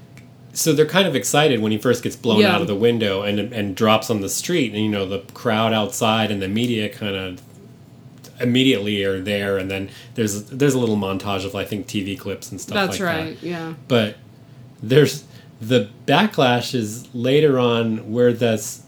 [0.52, 2.54] so they're kind of excited when he first gets blown Yeah.
[2.54, 5.72] out of the window and and drops on the street and you know the crowd
[5.72, 7.42] outside and the media kind of
[8.40, 12.50] immediately are there and then there's there's a little montage of I think TV clips
[12.50, 12.90] and stuff like that.
[12.90, 13.40] That's like right.
[13.40, 13.46] that.
[13.46, 13.74] Yeah.
[13.88, 14.16] But
[14.82, 15.24] there's
[15.60, 18.82] the backlash is later on where that's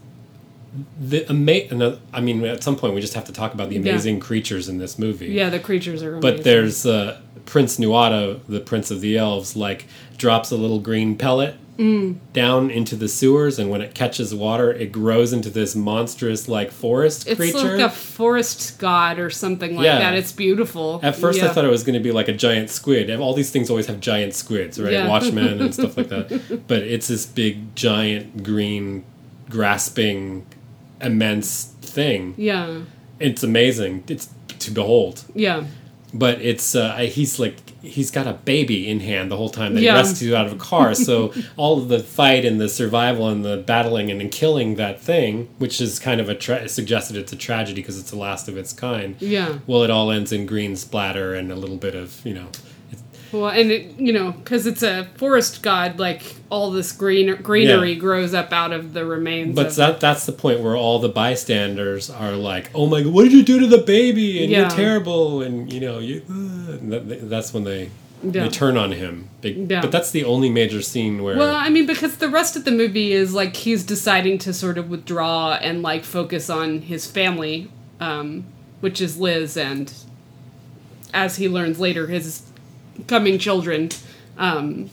[1.01, 3.83] the ama- I mean at some point we just have to talk about the Yeah.
[3.93, 6.21] amazing creatures in this movie Yeah, the creatures are amazing.
[6.37, 9.87] but there's uh, Prince Nuada, the Prince of the Elves, like
[10.19, 12.17] drops a little green pellet Mm.
[12.33, 16.71] down into the sewers, and when it catches water, it grows into this monstrous like
[16.71, 17.57] forest it's creature.
[17.59, 19.99] It's like a forest god or something like Yeah.
[19.99, 20.15] that.
[20.15, 21.01] It's beautiful.
[21.03, 23.11] At first, I thought it was going to be like a giant squid.
[23.21, 24.93] All these things always have giant squids, right?
[24.93, 25.09] Yeah.
[25.09, 26.63] Watchmen and stuff like that.
[26.67, 29.05] But it's this big, giant, green,
[29.51, 30.47] grasping,
[31.01, 32.35] immense thing.
[32.37, 32.81] Yeah.
[33.21, 34.05] It's amazing.
[34.09, 34.29] It's
[34.61, 35.25] to behold.
[35.35, 35.65] Yeah.
[36.15, 39.81] but it's uh, he's like he's got a baby in hand the whole time that
[39.83, 40.03] Yeah.
[40.05, 40.95] he out of a car.
[40.95, 45.01] So all of the fight and the survival and the battling and, and killing that
[45.01, 48.49] thing, which is kind of a tra- suggested it's a tragedy because it's the last
[48.49, 49.17] of its kind.
[49.21, 49.59] Yeah.
[49.67, 52.49] Well, it all ends in green splatter and a little bit of you know.
[53.33, 57.93] Well, and it, you know, because it's a forest god, like all this green greenery
[57.93, 57.99] Yeah.
[57.99, 59.55] grows up out of the remains.
[59.57, 63.25] But that that's the point where all the bystanders are like, "Oh my god, what
[63.25, 64.43] did you do to the baby?
[64.43, 64.61] And Yeah.
[64.61, 66.23] you're terrible." And you know, you.
[66.31, 67.91] Uh, and that, that's when they
[68.23, 68.45] Yeah.
[68.45, 69.29] they turn on him.
[69.43, 69.81] Big, Yeah.
[69.83, 71.37] But that's the only major scene where.
[71.37, 74.79] well, I mean, because the rest of the movie is like he's deciding to sort
[74.79, 77.69] of withdraw and like focus on his family,
[78.01, 78.45] um,
[78.81, 79.93] which is Liz, and
[81.13, 82.43] as he learns later, his
[83.07, 83.91] coming children.
[84.39, 84.91] Um,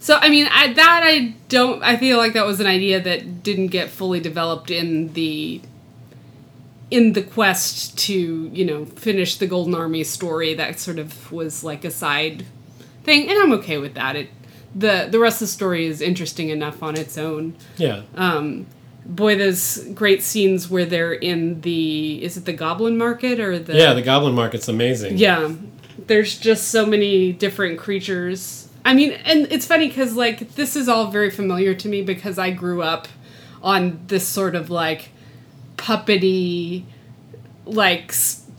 [0.00, 1.82] so I mean, I, that I don't.
[1.82, 5.60] I feel like that was an idea that didn't get fully developed in the
[6.90, 10.54] in the quest to you know finish the Golden Army story.
[10.54, 12.44] That sort of was like a side
[13.04, 14.16] thing, and I'm okay with that.
[14.16, 14.30] It
[14.74, 17.56] the the rest of the story is interesting enough on its own.
[17.76, 18.02] yeah.
[18.14, 18.66] um
[19.06, 23.74] Boy, those great scenes where they're in the is it the Goblin Market or the
[23.74, 25.16] Yeah, the Goblin Market's amazing.
[25.16, 25.50] yeah.
[26.08, 28.68] There's just so many different creatures.
[28.84, 32.38] I mean, and it's funny because like this is all very familiar to me because
[32.38, 33.06] I grew up
[33.62, 35.10] on this sort of like
[35.76, 36.84] puppety,
[37.64, 38.12] like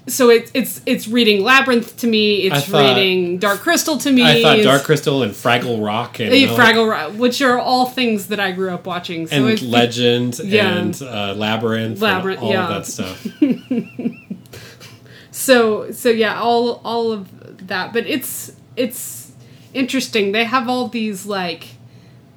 [0.09, 2.41] so it's it's it's reading Labyrinth to me.
[2.43, 4.23] It's thought- reading Dark Crystal to me.
[4.23, 7.85] I thought Dark Crystal and Fraggle Rock and, uh, all- Fraggle Rock, which are all
[7.88, 9.27] things that I grew up watching.
[9.27, 10.77] So and Legend Yeah.
[10.77, 12.67] and uh, Labyrinth, Labyrinth, and all yeah.
[12.67, 13.27] of that stuff.
[15.31, 17.29] so so yeah all all of
[17.69, 19.32] that but it's it's
[19.73, 21.67] interesting they have all these like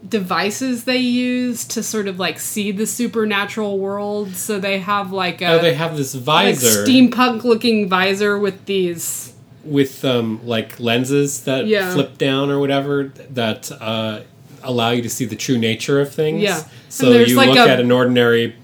[0.08, 5.40] devices they use to sort of like see the supernatural world so they have like
[5.40, 9.32] a oh, they have this like visor steampunk looking visor with these
[9.64, 11.92] with um, like lenses that Yeah.
[11.94, 14.22] flip down or whatever that uh,
[14.64, 16.42] allow you to see the true nature of things.
[16.42, 16.64] Yeah.
[16.88, 18.56] So you like look a- at an ordinary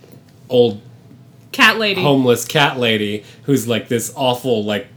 [0.48, 0.81] old
[1.52, 4.88] cat lady homeless cat lady who's like this awful like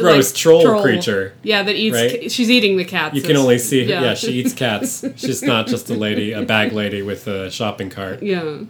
[0.00, 1.32] gross like, troll, creature.
[1.42, 2.30] yeah that eats right?
[2.30, 3.90] she's eating the cats You can only see her.
[3.90, 4.02] Yeah.
[4.02, 4.14] Yeah.
[4.14, 5.04] she eats cats.
[5.16, 8.22] She's not just a lady, a bag lady with a shopping cart.
[8.22, 8.60] yeah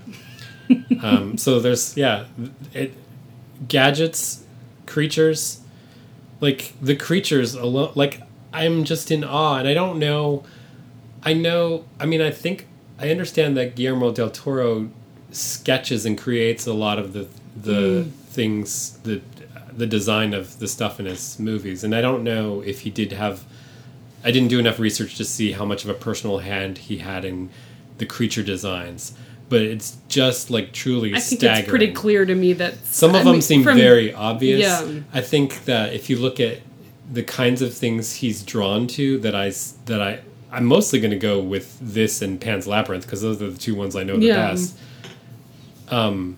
[1.02, 2.24] Um, so there's yeah,
[2.74, 2.92] it
[3.68, 4.44] gadgets,
[4.86, 5.60] creatures,
[6.40, 7.92] like the creatures alone.
[7.94, 10.44] Like I'm just in awe, and I don't know.
[11.22, 11.84] I know.
[12.00, 12.66] I mean, I think
[12.98, 14.90] I understand that Guillermo del Toro
[15.30, 19.20] sketches and creates a lot of the the things the
[19.76, 23.12] the design of the stuff in his movies, and I don't know if he did
[23.12, 23.44] have.
[24.24, 27.24] I didn't do enough research to see how much of a personal hand he had
[27.24, 27.50] in
[27.98, 29.12] the creature designs,
[29.48, 31.60] but it's just like truly I think staggering.
[31.60, 34.60] it's pretty clear to me that Some of I them mean, seem from- very obvious.
[34.60, 35.00] Yeah.
[35.14, 36.58] I think that if you look at
[37.12, 39.52] the kinds of things he's drawn to that I
[39.84, 43.50] that I I'm mostly going to go with this and Pan's Labyrinth because those are
[43.50, 44.50] the two ones I know the Yeah.
[44.50, 44.76] best.
[45.88, 46.36] Um,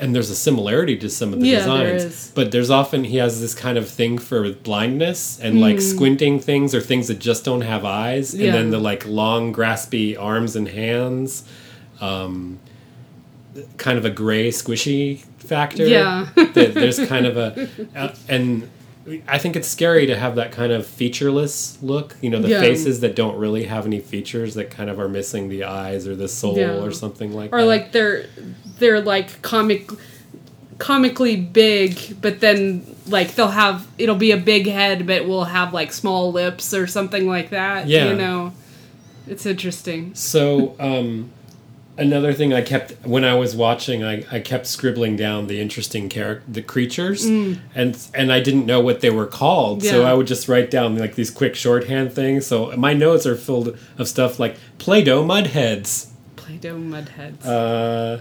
[0.00, 2.32] and there's a similarity to some of the Yeah, designs, is.
[2.34, 6.74] but there's often he has this kind of thing for blindness and like squinting things
[6.74, 8.40] or things that just don't have eyes, Hmm.
[8.40, 8.46] Yeah.
[8.46, 11.44] and then the like long graspy arms and hands.
[12.00, 12.58] Um,
[13.76, 16.28] kind of a gray squishy factor Yeah.
[16.36, 18.68] that there's kind of a uh, and
[19.26, 22.16] I think it's scary to have that kind of featureless look.
[22.20, 22.60] You know, the Yeah.
[22.60, 26.14] faces that don't really have any features that kind of are missing the eyes or
[26.14, 26.82] the soul Yeah.
[26.82, 27.62] or something like or that.
[27.64, 28.26] Or like they're
[28.78, 29.90] they're like comic
[30.78, 35.74] comically big but then like they'll have it'll be a big head but we'll have
[35.74, 38.08] like small lips or something like that Yeah.
[38.10, 38.52] you know
[39.28, 41.30] it's interesting So, um,
[42.00, 46.08] another thing I kept when I was watching, I, I kept scribbling down the interesting
[46.08, 47.58] character, the creatures, and
[48.14, 50.06] and I didn't know what they were called, so Mm.
[50.06, 52.46] I would just write down like these quick shorthand things.
[52.46, 58.20] So my notes are filled of stuff like Play-Doh mudheads, play-doh mudheads uh,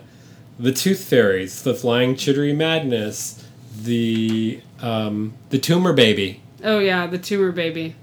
[0.59, 3.43] the Tooth Fairies, the Flying Chittery Madness,
[3.81, 6.41] the um, the Tumor Baby.
[6.63, 7.95] oh yeah the tumor baby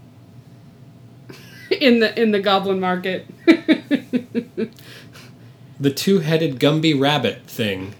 [1.71, 3.27] in the in the goblin market
[5.79, 7.95] The two-headed Gumby rabbit thing.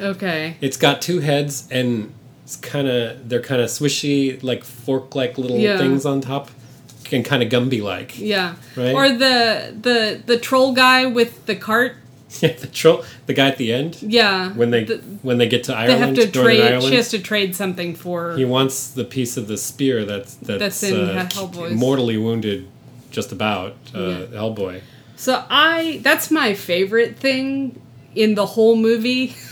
[0.00, 2.12] okay It's got two heads and
[2.44, 5.78] it's kind of they're kind of swishy, like fork-like little Yeah.
[5.78, 6.50] things on top,
[7.12, 8.18] and kind of Gumby-like.
[8.18, 8.94] yeah Right.
[8.94, 11.96] or the the the troll guy with the cart
[12.42, 15.64] Yeah, the troll, the guy at the end yeah when they the- when they get
[15.64, 18.36] to Ireland, they Ireland, have to Northern trade Ireland, she has to trade something for
[18.36, 21.74] he wants the piece of the spear that's that's, That's in uh, Hellboy's.
[21.74, 22.66] mortally wounded,
[23.10, 24.16] just about uh, Yeah.
[24.40, 24.80] Hellboy.
[25.18, 27.82] So I that's my favorite thing
[28.14, 29.36] in the whole movie.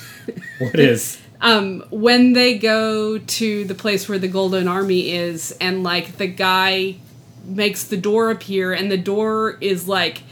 [0.59, 1.20] What is?
[1.40, 6.26] Um, when they go to the place where the Golden Army is, and like the
[6.26, 6.96] guy
[7.44, 10.22] makes the door appear, and the door is like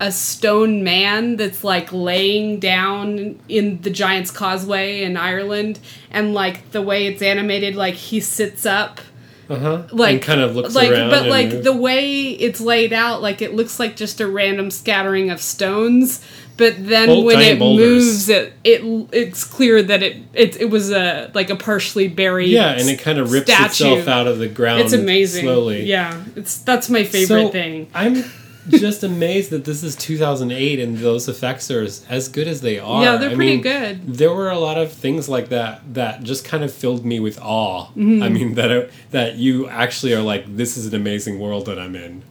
[0.00, 5.78] a stone man that's like laying down in the Giant's Causeway in Ireland,
[6.10, 9.00] and like the way it's animated, like he sits up
[9.50, 9.82] Uh huh.
[9.92, 11.10] like and kind of looks like around.
[11.10, 11.64] but like moves.
[11.64, 16.20] the way it's laid out like it looks like just a random scattering of stones
[16.58, 17.86] but then Bul- when it boulders.
[17.86, 18.82] moves it it
[19.12, 22.98] it's clear that it it, it was a like a partially buried yeah, and it
[23.00, 23.66] kind of rips statue.
[23.68, 24.80] itself out of the ground.
[24.82, 25.84] it's amazing slowly.
[25.84, 28.24] yeah it's that's my favorite So, thing I'm
[28.68, 32.78] just amazed that this is 2008 and those effects are as, as good as they
[32.78, 33.02] are.
[33.02, 34.14] Yeah, they're I pretty mean, good.
[34.14, 37.38] There were a lot of things like that that just kind of filled me with
[37.40, 37.86] awe.
[37.88, 38.22] Mm-hmm.
[38.22, 41.78] I mean that I- that you actually are like, this is an amazing world that
[41.78, 42.22] I'm in.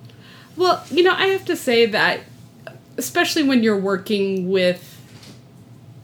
[0.56, 2.22] Well, you know, I have to say that
[2.98, 4.96] especially when you're working with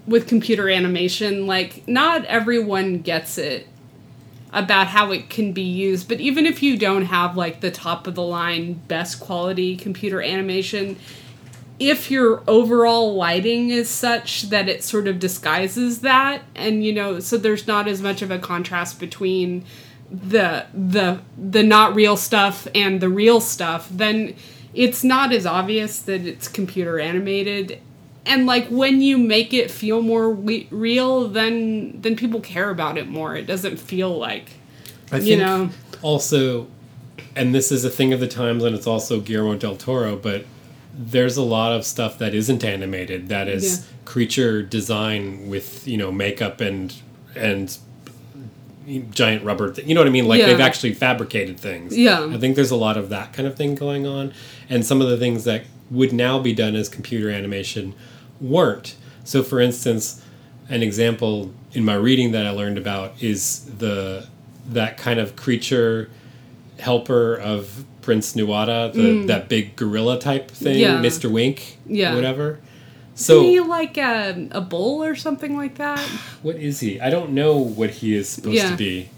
[0.05, 3.67] with computer animation, like not everyone gets it
[4.53, 8.07] about how it can be used, but even if you don't have like the top
[8.07, 10.95] of the line best quality computer animation,
[11.79, 17.19] if your overall lighting is such that it sort of disguises that and you know
[17.19, 19.65] so there's not as much of a contrast between
[20.11, 24.35] the the the not real stuff and the real stuff then
[24.73, 27.79] it's not as obvious that it's computer animated
[28.25, 32.97] and like when you make it feel more we- real then then people care about
[32.97, 34.51] it more it doesn't feel like
[35.11, 35.69] I You know.
[36.01, 36.67] also,
[37.35, 40.45] and this is a thing of the times, and it's also Guillermo del Toro, but
[40.97, 43.83] there's a lot of stuff that isn't animated that is Yeah.
[44.05, 46.93] creature design with you know makeup and
[47.35, 47.77] and
[49.11, 50.47] giant rubber th- you know what i mean like Yeah.
[50.47, 52.25] they've actually fabricated things Yeah.
[52.31, 54.33] i think there's a lot of that kind of thing going on
[54.69, 57.93] and some of the things that would now be done as computer animation
[58.41, 60.21] weren't so for instance
[60.69, 64.27] an example in my reading that i learned about is the
[64.67, 66.09] that kind of creature
[66.79, 70.79] helper of Prince Nuada, the that big gorilla type thing, Mm.
[70.79, 71.01] Yeah.
[71.01, 71.31] Mr.
[71.31, 72.15] Wink, Yeah.
[72.15, 72.59] whatever.
[73.15, 75.99] so So he like a, a bull or something like that
[76.41, 76.99] what is he?
[76.99, 78.71] I don't know what he is supposed Yeah.
[78.71, 79.09] to be.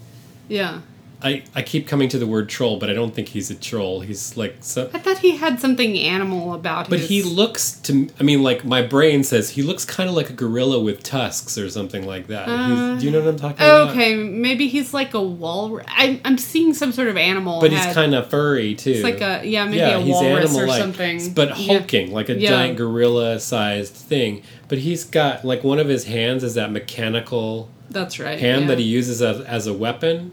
[0.50, 0.82] yeah
[1.26, 4.02] I, I keep coming to the word troll, but I don't think he's a troll.
[4.02, 6.92] He's like so, i thought he had something animal about him.
[6.92, 10.16] but his he looks to I mean like my brain says he looks kind of
[10.16, 12.48] like a gorilla with tusks or something like that.
[12.48, 13.88] he's, do you know what I'm talking about?
[13.88, 15.88] Uh, Okay, maybe he's like a walrus.
[15.90, 17.60] I'm, I'm seeing some sort of animal.
[17.60, 18.92] But he's kind of furry too.
[18.92, 21.34] It's like a yeah, maybe a walrus or something.
[21.34, 21.80] But Yeah.
[21.80, 22.50] hulking, like a Yeah.
[22.50, 24.44] giant gorilla sized thing.
[24.68, 28.38] But he's got like one of his hands is that mechanical That's right.
[28.38, 28.68] hand yeah.
[28.68, 30.32] that he uses as, as a weapon.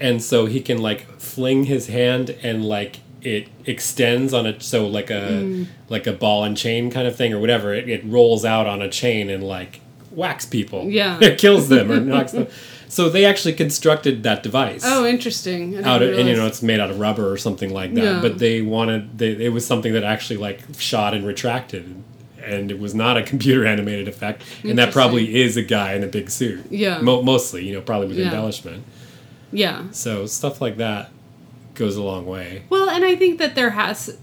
[0.00, 4.86] And so he can like fling his hand and like it extends on a so
[4.86, 5.66] like a Mm.
[5.88, 7.74] like a ball and chain kind of thing or whatever.
[7.74, 9.80] It, it rolls out on a chain and like
[10.12, 10.84] whacks people.
[10.88, 11.18] Yeah.
[11.20, 12.46] it kills them or knocks them.
[12.90, 14.82] So they actually constructed that device.
[14.84, 15.84] Oh, interesting.
[15.84, 18.02] Out of, and you know it's made out of rubber or something like that.
[18.04, 18.20] Yeah.
[18.22, 22.02] But they wanted they, it was something that actually like shot and retracted,
[22.42, 24.42] and it was not a computer animated effect.
[24.64, 26.64] And that probably is a guy in a big suit.
[26.70, 27.00] Yeah.
[27.02, 28.26] Mo- mostly, you know, probably with Yeah.
[28.26, 28.84] embellishment.
[29.52, 29.90] Yeah.
[29.90, 31.10] So stuff like that
[31.74, 32.64] goes a long way.
[32.68, 34.18] Well, and I think that there has.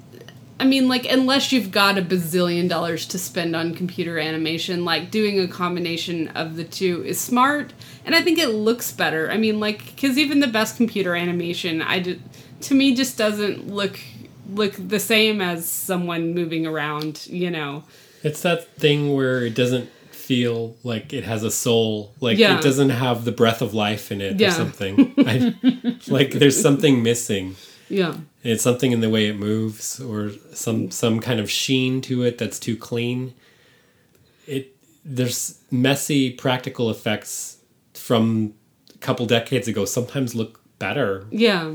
[0.57, 5.11] I mean, like, unless you've got a bazillion dollars to spend on computer animation, like,
[5.11, 7.73] doing a combination of the two is smart.
[8.05, 9.29] And I think it looks better.
[9.29, 12.21] I mean, like, because even the best computer animation, I did,
[12.61, 13.99] to me, just doesn't look
[14.49, 17.83] look the same as someone moving around, you know?
[18.23, 19.89] It's that thing where it doesn't
[20.25, 22.13] feel like it has a soul.
[22.19, 22.57] Like Yeah.
[22.57, 24.47] it doesn't have the breath of life in it Yeah.
[24.49, 25.13] or something.
[25.17, 25.55] I,
[26.07, 27.55] like there's something missing.
[27.89, 28.15] Yeah.
[28.43, 32.38] It's something in the way it moves or some some kind of sheen to it
[32.38, 33.33] that's too clean.
[34.47, 37.57] It there's messy practical effects
[37.93, 38.53] from
[38.93, 41.25] a couple decades ago sometimes look better.
[41.31, 41.73] Yeah.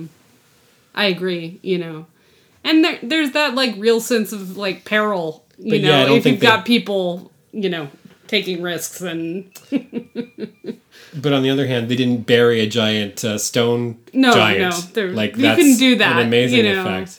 [0.94, 2.06] I agree, you know.
[2.64, 6.18] And there, there's that, like, real sense of, like, peril, you But yeah, know, don't
[6.18, 7.88] if you've got people, you know,
[8.30, 9.50] taking risks and
[11.12, 14.60] But on the other hand, they didn't bury a giant uh, stone No, giant.
[14.60, 16.82] no, they're- like you couldn't do that, An amazing you know.
[16.82, 17.18] effect.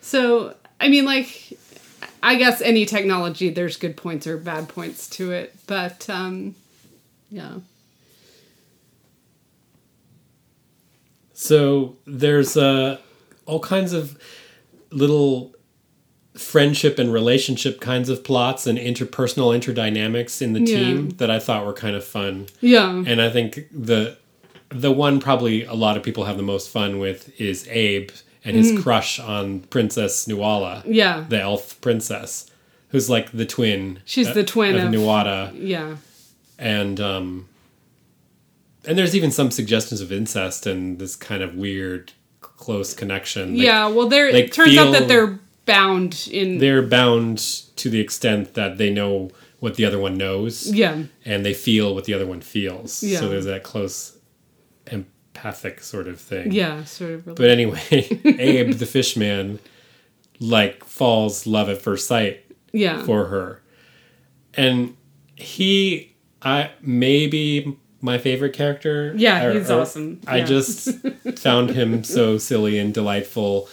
[0.00, 1.58] So, I mean, like,
[2.22, 6.54] I guess any technology, there's good points or bad points to it, but um,
[7.30, 7.54] yeah,
[11.34, 12.98] So there's uh,
[13.46, 14.16] all kinds of
[14.90, 15.54] little
[16.36, 20.76] friendship and relationship kinds of plots and interpersonal interdynamics in the Yeah.
[20.78, 22.46] team that I thought were kind of fun.
[22.60, 24.16] yeah, And I think the
[24.70, 28.10] the one probably a lot of people have the most fun with is Abe
[28.44, 30.94] and his crush on Princess Nuala, Mm.
[30.94, 32.50] yeah, the elf princess,
[32.88, 34.00] who's like the twin.
[34.04, 35.96] She's the twin of, of- Nuala, yeah,
[36.58, 37.48] and um,
[38.84, 43.56] and there's even some suggestions of incest and this kind of weird close connection.
[43.56, 43.86] Yeah.
[43.88, 47.38] Well, there it turns out that they're bound in they're bound
[47.76, 50.72] to the extent that they know what the other one knows.
[50.72, 53.02] yeah, and they feel what the other one feels.
[53.02, 53.18] Yeah.
[53.20, 54.18] So there's that close
[54.86, 56.52] empathic sort of thing.
[56.52, 57.26] yeah, sort of.
[57.26, 57.36] Really.
[57.36, 57.80] But anyway,
[58.38, 59.58] Abe the fishman
[60.40, 63.62] like falls love at first sight yeah, for her.
[64.54, 64.96] And
[65.34, 69.12] he I maybe my favorite character.
[69.16, 70.20] Yeah, or- he's or- awesome.
[70.26, 70.90] I just
[71.38, 73.68] found him so silly and delightful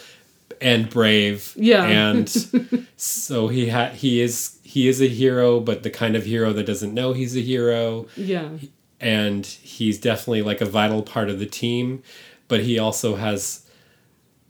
[0.63, 1.53] and brave.
[1.55, 1.83] Yeah.
[1.85, 2.27] And
[2.97, 6.65] so he ha- he is he is a hero, but the kind of hero that
[6.65, 8.49] doesn't know he's a hero yeah,
[8.99, 12.01] and he's definitely like a vital part of the team
[12.47, 13.65] but he also has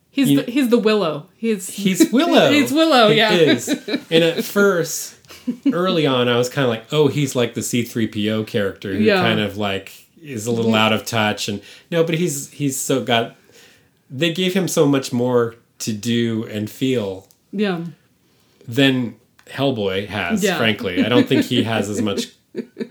[0.09, 1.27] he's You- the, he's the Willow.
[1.35, 3.31] He's he's willow He's Willow, He yeah.
[3.33, 3.67] is.
[3.67, 5.15] and at first
[5.73, 9.21] early on i was kind of like oh he's like the c3po character who Yeah.
[9.21, 13.03] kind of like is a little out of touch and no but he's he's so
[13.03, 13.35] got
[14.09, 17.85] they gave him so much more to do and feel yeah,
[18.67, 19.15] than
[19.47, 20.57] hellboy has Yeah.
[20.57, 21.03] frankly.
[21.05, 22.27] I don't think he has as much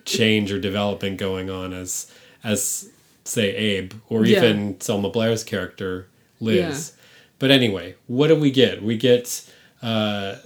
[0.05, 2.11] change or development going on as
[2.45, 2.89] as
[3.25, 4.39] say abe or Yeah.
[4.39, 6.09] even selma blair's character
[6.41, 6.93] liz.
[7.39, 8.83] But anyway what do we get?
[8.83, 9.45] We get
[9.83, 10.37] uh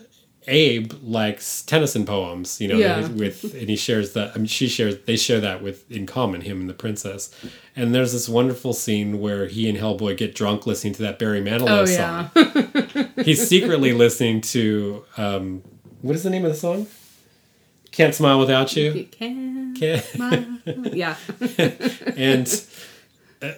[0.49, 3.09] abe likes tennyson poems you know Yeah.
[3.09, 6.43] with and he shares that i mean she shares they share that with in common
[6.43, 7.31] him and the princess
[7.75, 11.41] and there's this wonderful scene where he and hellboy get drunk listening to that barry
[11.43, 15.63] manilow oh song yeah, he's secretly listening to um,
[16.03, 16.87] what is the name of the song?
[17.91, 18.93] Can't smile without you.
[18.93, 20.45] You can Can't, smile.
[20.93, 21.17] yeah,
[22.17, 22.47] and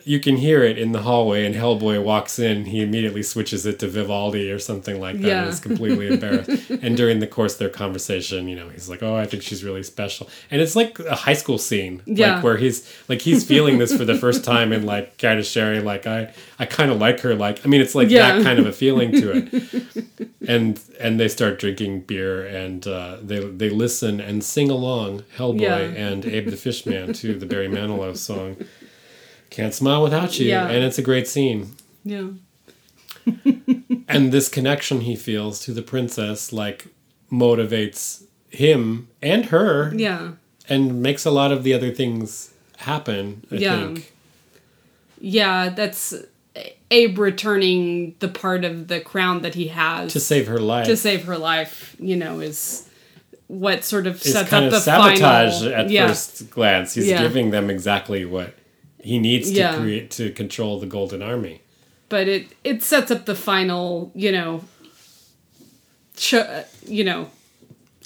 [0.04, 1.46] you can hear it in the hallway.
[1.46, 2.64] And Hellboy walks in.
[2.66, 5.26] He immediately switches it to Vivaldi or something like that.
[5.28, 5.40] Yeah.
[5.42, 6.70] And is completely embarrassed.
[6.70, 9.62] and during the course of their conversation, you know, he's like, "Oh, I think she's
[9.64, 12.34] really special." And it's like a high school scene, Yeah.
[12.36, 15.46] like where he's like he's feeling this for the first time and like kind of
[15.46, 17.34] sharing, like I I kind of like her.
[17.34, 18.36] Like I mean, it's like Yeah.
[18.36, 20.28] that kind of a feeling to it.
[20.48, 25.60] and and they start drinking beer and uh, they they listen and sing along Hellboy
[25.60, 25.78] Yeah.
[25.78, 28.56] and Abe the Fishman to the Barry Manilow song
[29.50, 30.68] "Can't Smile Without You," Yeah.
[30.68, 31.74] and it's a great scene.
[32.04, 32.28] yeah,
[34.08, 36.86] And this connection he feels to the princess like
[37.30, 40.30] motivates him and her yeah.
[40.68, 43.42] and makes a lot of the other things happen.
[43.50, 43.76] I Yeah.
[43.76, 44.12] think.
[45.20, 46.14] Yeah, that's
[46.90, 50.86] Abe returning the part of the crown that he has To save her life.
[50.86, 51.94] to save her life.
[52.00, 52.88] You know, is
[53.48, 55.74] what sort of it's sets kind up of the sabotage final.
[55.74, 56.94] at yeah, first glance.
[56.94, 57.20] He's Yeah.
[57.22, 58.54] giving them exactly what
[59.00, 61.60] he needs to create to control the Golden Army.
[62.08, 64.10] but it it sets up the final.
[64.14, 64.64] You know,
[66.16, 66.64] show.
[66.86, 67.30] You know,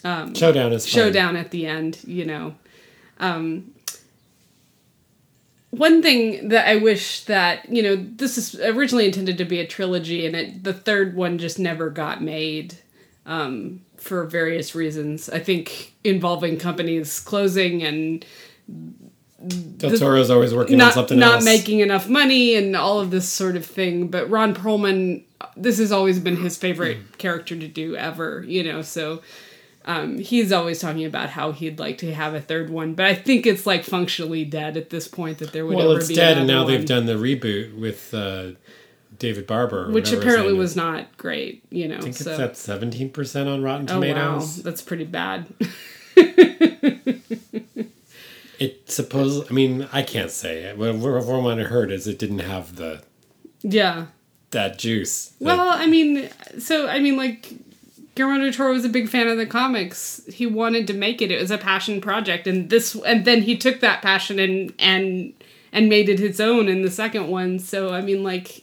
[0.05, 2.01] um, Showdown is showdown at the end.
[2.07, 2.55] You know,
[3.21, 3.73] um,
[5.71, 9.67] one thing that I wish that you know this is originally intended to be a
[9.67, 12.77] trilogy, and it, the third one just never got made
[13.25, 15.31] um, for various reasons.
[15.31, 18.25] I think involving companies closing and
[19.79, 21.45] Del Toro's always working on not something not else.
[21.45, 24.09] making enough money and all of this sort of thing.
[24.09, 25.23] But Ron Perlman,
[25.57, 27.03] this has always been his favorite Hmm.
[27.19, 28.45] character to do ever.
[28.47, 29.23] You know, so.
[29.85, 33.17] Um, he's always talking about how he'd like to have a third one, but I
[33.17, 36.39] think it's like functionally dead at this point that there would well, ever it's dead,
[36.39, 38.51] and now they've done the reboot with uh,
[39.19, 41.65] David Harbour, which apparently was not great.
[41.71, 44.17] You know, I think so it's at seventeen percent on Rotten Tomatoes.
[44.17, 44.63] oh wow, Tomatoes.
[44.63, 45.49] that's pretty bad.
[48.63, 49.51] It suppose.
[49.51, 50.79] I mean, I can't say it.
[50.79, 53.03] What from what I heard is it didn't have the
[53.61, 54.07] yeah.
[54.53, 55.33] that juice.
[55.41, 57.55] that- Well, I mean, so I mean, like
[58.15, 60.23] Guillermo del Toro was a big fan of the comics.
[60.33, 61.33] He wanted to make it.
[61.33, 65.33] It was a passion project, and this, and then he took that passion and and
[65.73, 67.59] and made it his own in the second one.
[67.59, 68.63] So I mean, like,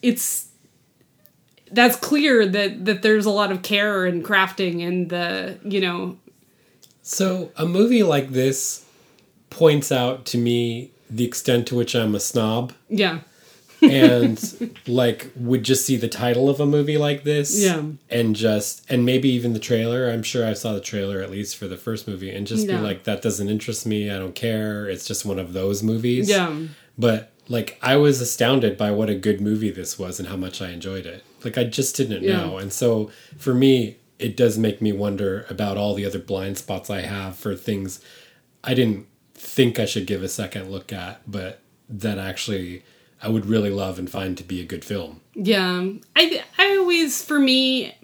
[0.00, 0.48] it's
[1.70, 6.16] that's clear that that there's a lot of care and crafting and the you know
[7.10, 8.84] So a movie like this
[9.50, 12.72] points out to me the extent to which I'm a snob.
[12.88, 13.20] Yeah.
[13.82, 14.38] And
[14.86, 17.82] like would just see the title of a movie like this Yeah.
[18.10, 20.08] and just and maybe even the trailer.
[20.08, 22.76] I'm sure i saw the trailer at least for the first movie and just be
[22.76, 24.08] like that doesn't interest me.
[24.10, 24.88] I don't care.
[24.88, 26.28] It's just one of those movies.
[26.30, 26.54] Yeah.
[26.96, 30.62] But like i was astounded by what a good movie this was and how much
[30.62, 31.24] i enjoyed it.
[31.44, 32.36] Like i just didn't Yeah.
[32.36, 32.58] know.
[32.58, 36.90] And so for me it does make me wonder about all the other blind spots
[36.90, 38.00] i have for things
[38.62, 42.82] i didn't think i should give a second look at but that actually
[43.22, 45.20] i would really love and find to be a good film.
[45.34, 47.94] Yeah, I I always for me,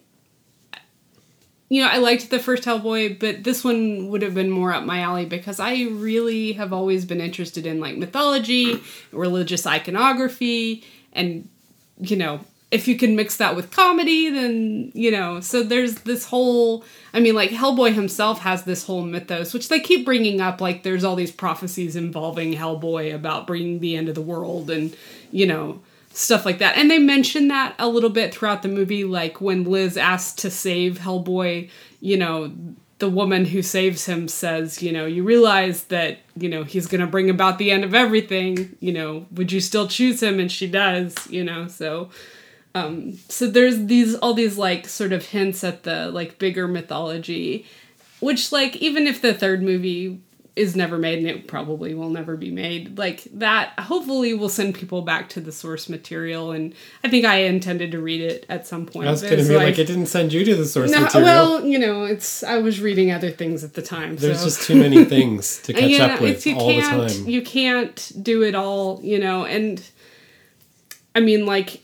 [1.69, 4.85] you know, I liked the first Hellboy, but this one would have been more up
[4.85, 8.81] my alley because I really have always been interested in like mythology,
[9.13, 11.49] religious iconography, and
[11.99, 12.41] you know,
[12.77, 16.85] if you can mix that with comedy, then you know, so there's this whole.
[17.13, 20.61] I mean, like Hellboy himself has this whole mythos, which they keep bringing up.
[20.61, 24.95] Like, there's all these prophecies involving Hellboy about bringing the end of the world, and
[25.33, 26.77] you know, stuff like that.
[26.77, 30.51] And they mention that a little bit throughout the movie, like when Liz asks to
[30.51, 31.71] save Hellboy,
[32.01, 32.53] you know,
[32.99, 37.03] the woman who saves him says, you know, you realize that, you know, he's going
[37.03, 40.41] to bring about the end of everything, you know, would you still choose him?
[40.41, 42.11] And she does, you know, so.
[42.77, 47.67] Um, so there's these all these like sort of hints at the like bigger mythology,
[48.21, 50.21] which like even if the third movie
[50.57, 54.75] is never made and it probably will never be made like that hopefully will send
[54.75, 56.75] people back to the source material and
[57.05, 59.55] i think i intended to read it at some point i was going to be
[59.55, 62.57] like, it didn't send you to the source no, material well you know it's i
[62.57, 64.47] was reading other things at the time there's so.
[64.47, 67.29] just too many things to catch And, up know, with you all the can't time
[67.29, 69.83] you can't do it all you know and
[71.15, 71.83] i mean like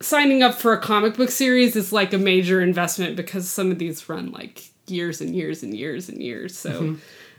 [0.00, 3.78] signing up for a comic book series is like a major investment because some of
[3.78, 6.94] these run like years and years and years and years so Mm-hmm.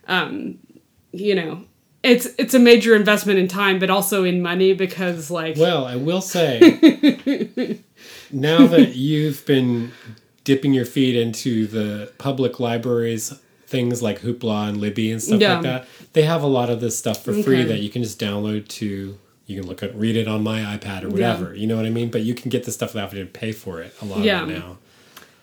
[0.07, 0.57] um
[1.11, 1.63] you know
[2.03, 5.95] it's it's a major investment in time but also in money because like Well, I
[5.97, 6.59] will say,
[8.31, 9.91] now that you've been
[10.45, 13.33] dipping your feet into the public libraries,
[13.67, 15.53] things like Hoopla and Libby and stuff Yeah.
[15.55, 18.19] like that, they have a lot of this stuff for free that you can just
[18.19, 19.17] download to.
[19.49, 21.55] You can look at, read it on my iPad or whatever.
[21.55, 22.11] You know what I mean?
[22.11, 23.95] But you can get the stuff without having to pay for it.
[24.01, 24.43] A lot Yeah.
[24.43, 24.77] it now.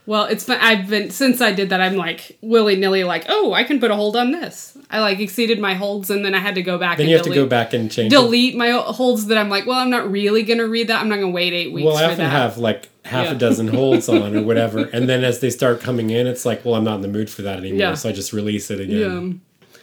[0.06, 0.58] Well, it's fun.
[0.60, 1.80] I've been since I did that.
[1.80, 4.78] I'm like willy nilly, like, oh, I can put a hold on this.
[4.88, 6.98] I like exceeded my holds, and then I had to go back.
[6.98, 8.12] Then and you have to go back and change.
[8.12, 8.16] it.
[8.16, 11.00] delete my holds that I'm like, well, I'm not really gonna read that.
[11.00, 12.30] I'm not gonna wait eight weeks Well, I often that.
[12.30, 13.32] have like half Yeah.
[13.32, 16.64] a dozen holds on or whatever, and then as they start coming in, it's like,
[16.64, 17.94] well, I'm not in the mood for that anymore, Yeah.
[17.94, 19.40] so I just release it again.
[19.72, 19.76] Yeah.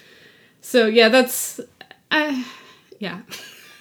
[0.62, 1.60] So yeah, that's
[2.12, 2.42] uh,
[2.98, 3.20] yeah.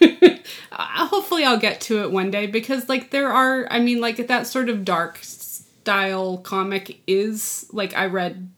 [0.72, 3.66] Hopefully, I'll get to it one day because like there are.
[3.70, 8.50] I mean, like that sort of dark style comic is like I read.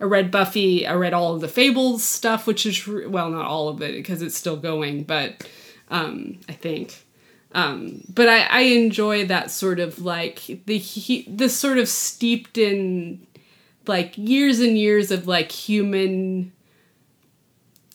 [0.00, 0.86] I read Buffy.
[0.86, 4.22] I read all of the Fables stuff, which is well, not all of it because
[4.22, 5.48] it's still going, but
[5.90, 7.04] um, I think.
[7.52, 13.26] Um, but I, I enjoy that sort of like the he, sort of steeped in
[13.86, 16.52] like years and years of like human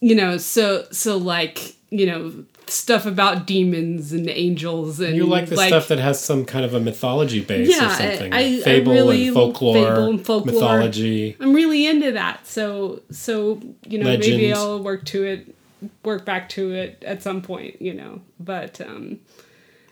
[0.02, 2.44] you know so so like you know
[2.74, 6.74] stuff about demons and angels and You like the stuff that has some kind of
[6.74, 8.34] a mythology base Yeah, or something.
[8.34, 10.54] I- I fable really- and folklore, fable and folklore.
[10.54, 11.36] mythology.
[11.40, 15.56] i'm really into that so so you know maybe i'll work to it
[16.04, 19.20] work back to it at some point you know but um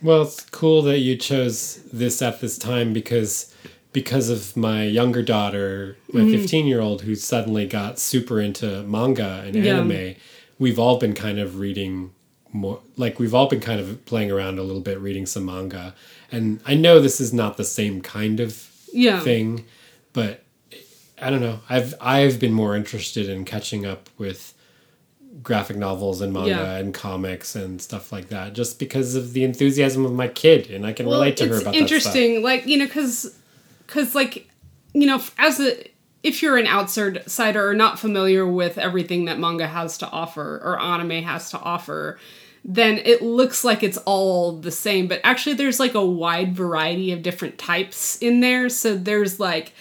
[0.04, 3.54] Well, it's cool that you chose this at this time because
[3.94, 6.32] because of my younger daughter, my Mm-hmm.
[6.42, 9.80] 15 year old, who suddenly got super into manga and Yeah.
[9.80, 10.16] anime,
[10.58, 12.12] we've all been kind of reading
[12.54, 12.80] more.
[12.97, 15.93] Like, we've all been kind of playing around a little bit, reading some manga.
[16.32, 19.20] And I know this is not the same kind of Yeah.
[19.22, 19.66] thing,
[20.14, 20.43] but
[21.22, 21.60] I don't know.
[21.70, 24.54] I've I've been more interested in catching up with
[25.43, 26.76] graphic novels and manga Yeah.
[26.78, 30.86] and comics and stuff like that, just because of the enthusiasm of my kid, and
[30.86, 33.36] I can relate to her it's about interesting like you know because
[33.88, 34.47] because like
[34.93, 35.88] you know as a
[36.24, 40.80] if you're an outsider or not familiar with everything that manga has to offer or
[40.80, 42.20] anime has to offer
[42.64, 47.12] then it looks like it's all the same but actually there's like a wide variety
[47.12, 49.74] of different types in there so there's like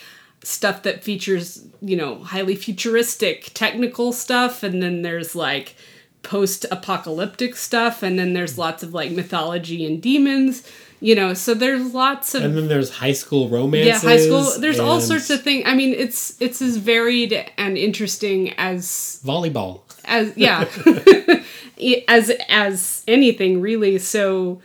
[0.42, 5.74] stuff that features you know highly futuristic technical stuff and then there's like
[6.22, 10.66] post-apocalyptic stuff and then there's lots of like mythology and demons
[11.00, 12.44] you know so there's lots of.
[12.44, 13.86] And then there's high school romances.
[13.86, 17.76] yeah high school there's all sorts of things i mean it's it's as varied and
[17.76, 19.80] interesting as volleyball.
[20.04, 20.64] as yeah
[22.08, 24.60] as as anything really so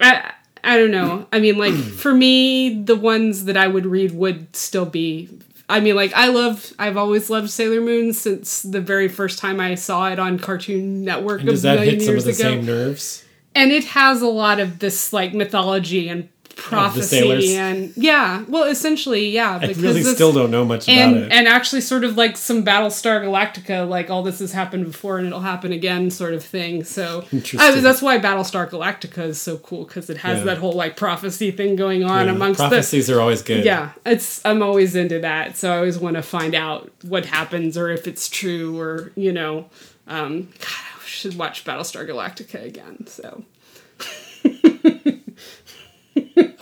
[0.00, 0.32] i
[0.64, 4.54] i don't know i mean like for me the ones that i would read would
[4.54, 5.28] still be
[5.68, 9.60] i mean like i love i've always loved sailor moon since the very first time
[9.60, 12.36] i saw it on cartoon network And a does that million hit some years of
[12.36, 13.24] the ago same nerves?
[13.54, 16.28] and it has a lot of this like mythology and
[16.58, 21.32] prophecy and yeah well essentially yeah I really still don't know much about and it.
[21.32, 25.26] and actually sort of like some Battlestar Galactica, like all this has happened before and
[25.28, 26.84] it'll happen again, sort of thing.
[26.84, 27.24] So
[27.58, 30.44] I that's why Battlestar Galactica is so cool because it has Yeah.
[30.44, 33.64] that whole like prophecy thing going on Yeah, amongst prophecies are always good.
[33.64, 33.90] yeah.
[34.04, 37.88] It's I'm always into that, so I always want to find out what happens or
[37.90, 39.66] if it's true or you know,
[40.08, 43.06] um, God, I should watch Battlestar Galactica again.
[43.06, 43.44] So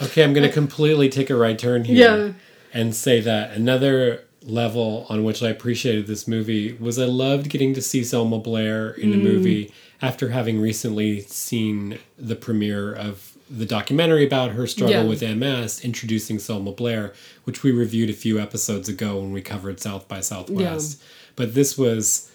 [0.03, 2.33] Okay, I'm going to completely take a right turn here Yeah.
[2.75, 7.75] and say that another level on which I appreciated this movie was I loved getting
[7.75, 9.15] to see Selma Blair in Mm.
[9.15, 15.09] a movie after having recently seen the premiere of the documentary about her struggle Yeah.
[15.09, 17.13] with MS, introducing Selma Blair,
[17.45, 21.01] which we reviewed a few episodes ago when we covered South by Southwest.
[21.37, 22.31] But this was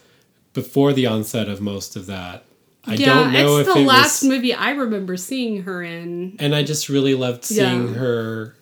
[0.54, 2.44] before the onset of most of that.
[2.84, 5.82] I yeah, don't know it's if the it last was movie I remember seeing her
[5.82, 6.36] in.
[6.40, 7.94] and I just really loved seeing Yeah.
[7.94, 8.56] her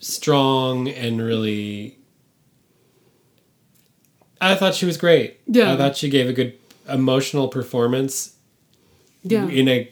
[0.00, 1.98] strong and really.
[4.40, 5.40] I thought she was great.
[5.46, 5.72] Yeah.
[5.72, 6.54] I thought she gave a good
[6.88, 8.36] emotional performance
[9.22, 9.88] Yeah, in a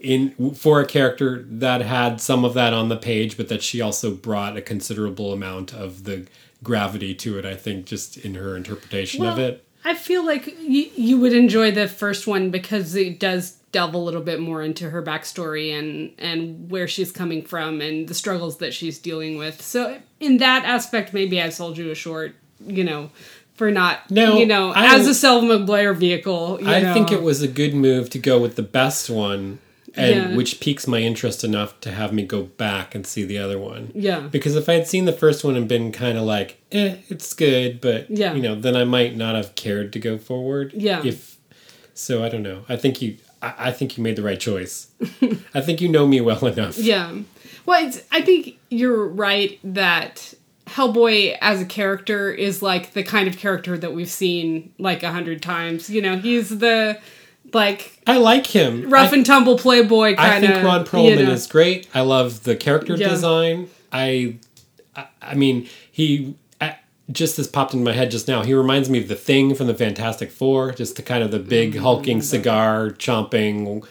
[0.00, 3.80] in for a character that had some of that on the page, but that she
[3.80, 6.26] also brought a considerable amount of the
[6.62, 7.46] gravity to it.
[7.46, 9.64] I think just in her interpretation of it.
[9.84, 13.98] I feel like you, you would enjoy the first one because it does delve a
[13.98, 18.58] little bit more into her backstory and and where she's coming from and the struggles
[18.58, 19.60] that she's dealing with.
[19.60, 23.10] So in that aspect, maybe I sold you a short, you know,
[23.54, 26.60] for not, No, you know, I- as a Selma Blair vehicle.
[26.64, 26.94] I know.
[26.94, 29.58] think it was a good move to go with the best one,
[29.96, 30.36] and Yeah.
[30.36, 33.92] which piques my interest enough to have me go back and see the other one.
[33.94, 34.20] Yeah.
[34.20, 37.32] Because if I had seen the first one and been kind of like, eh, it's
[37.34, 38.34] good, but Yeah.
[38.34, 40.72] you know, then I might not have cared to go forward.
[40.74, 41.00] Yeah.
[41.04, 41.38] If
[41.94, 42.64] so, I don't know.
[42.68, 44.88] I think you, I, I think you made the right choice.
[45.54, 46.76] I think you know me well enough.
[46.78, 47.12] Yeah.
[47.66, 50.34] Well, it's, I think you're right that
[50.66, 55.12] Hellboy as a character is like the kind of character that we've seen like a
[55.12, 55.88] hundred times.
[55.88, 56.98] You know, he's the
[57.54, 58.90] like I like him.
[58.90, 60.50] rough I, and tumble playboy kind of.
[60.50, 61.88] I think Ron Perlman is great.
[61.94, 63.08] I love the character Yeah.
[63.08, 63.68] design.
[63.92, 64.36] I,
[64.96, 66.76] I, I mean, he I,
[67.10, 68.42] just this popped into my head just now.
[68.42, 71.38] He reminds me of the Thing from the Fantastic Four, just the kind of the
[71.40, 71.48] Mm.
[71.48, 73.84] big hulking cigar chomping,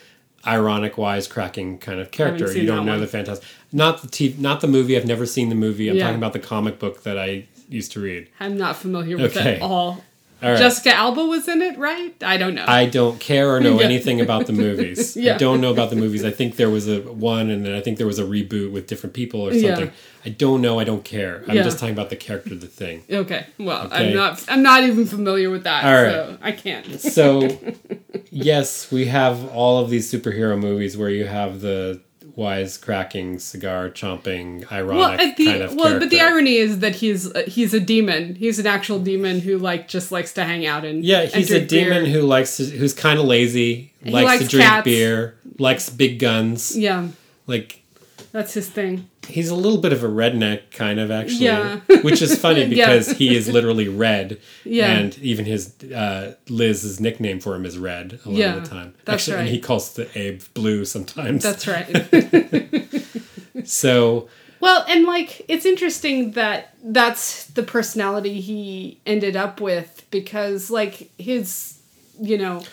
[0.46, 2.52] ironic, wisecracking kind of character.
[2.56, 3.02] You don't know one.
[3.02, 4.98] the Fantastic, not the TV, not the movie.
[4.98, 5.90] I've never seen the movie.
[5.90, 6.04] I'm Yeah.
[6.04, 8.28] talking about the comic book that I used to read.
[8.40, 9.54] I'm not familiar with Okay.
[9.54, 10.04] it at All
[10.52, 10.58] right.
[10.60, 12.14] Jessica Alba was in it, right?
[12.24, 12.66] I don't know.
[12.68, 13.86] I don't care or know Yeah.
[13.86, 15.16] anything about the movies.
[15.24, 15.36] Yeah.
[15.36, 16.24] I don't know about the movies.
[16.26, 18.88] I think there was a one, and then I think there was a reboot with
[18.88, 19.76] different people or Yeah.
[19.76, 19.92] something.
[20.26, 20.80] I don't know.
[20.80, 21.44] I don't care.
[21.48, 21.64] I'm Yeah.
[21.64, 23.04] just talking about the character of the thing.
[23.12, 23.46] okay.
[23.60, 24.10] Well, Okay.
[24.10, 24.44] I'm not.
[24.48, 26.12] I'm not even familiar with that, All right.
[26.12, 27.00] so I can't.
[27.02, 27.50] So,
[28.32, 32.02] yes, we have all of these superhero movies where you have the
[32.38, 37.32] wisecracking, cigar chomping, ironic Well, the kind of well, but the irony is that he's
[37.34, 38.36] uh, he's a demon.
[38.36, 41.52] He's an actual demon who like just likes to hang out and Yeah, and he's
[41.52, 41.84] a drink beer.
[41.90, 44.86] demon who likes to, who's kind of lazy, likes, to drink cats.
[44.86, 46.78] beer, likes big guns.
[46.78, 47.08] Yeah,
[47.48, 47.82] Like
[48.34, 49.10] that's his thing.
[49.30, 51.46] He's a little bit of a redneck, kind of actually.
[51.46, 51.80] Yeah.
[52.02, 52.88] which is funny Yeah.
[52.88, 54.40] because he is literally red.
[54.66, 54.92] Yeah.
[54.92, 58.70] And even his uh, Liz's nickname for him is Red a lot Yeah, of the
[58.70, 58.96] time.
[59.06, 59.52] that's actually, and right.
[59.54, 61.42] he calls the Abe Blue sometimes.
[61.44, 63.08] That's right.
[63.64, 64.28] so
[64.60, 71.10] Well, and like it's interesting that that's the personality he ended up with because like
[71.18, 71.80] his,
[72.20, 72.64] you know,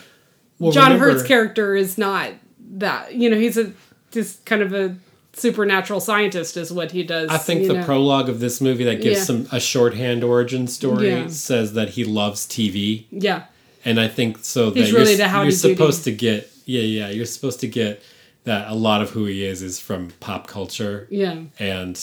[0.59, 2.33] Well, John remember- Hurt's character is not
[2.73, 3.15] that.
[3.15, 3.73] You know, he's a
[4.11, 4.97] just kind of a
[5.33, 7.31] supernatural scientist is what he does.
[7.31, 7.85] I think the know.
[7.85, 9.25] prologue of this movie that gives Yeah.
[9.25, 11.27] some a shorthand origin story Yeah.
[11.29, 13.45] says that he loves TV, Yeah.
[13.85, 17.27] and I think so He's that really you're, you're supposed to get yeah yeah you're
[17.27, 18.03] supposed to get
[18.45, 21.37] that a lot of who he is is from pop culture, Yeah.
[21.59, 22.01] and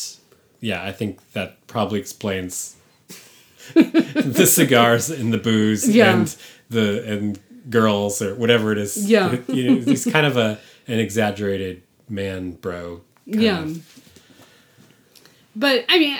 [0.62, 2.76] yeah, I think that probably explains
[3.74, 6.14] the cigars and the booze Yeah.
[6.16, 6.36] and
[6.70, 9.10] the and girls or whatever it is.
[9.10, 9.36] Yeah.
[9.48, 10.58] you know, he's kind of a
[10.88, 13.02] an exaggerated man bro.
[13.28, 13.60] Yeah.
[13.60, 13.84] of.
[15.56, 16.18] But I mean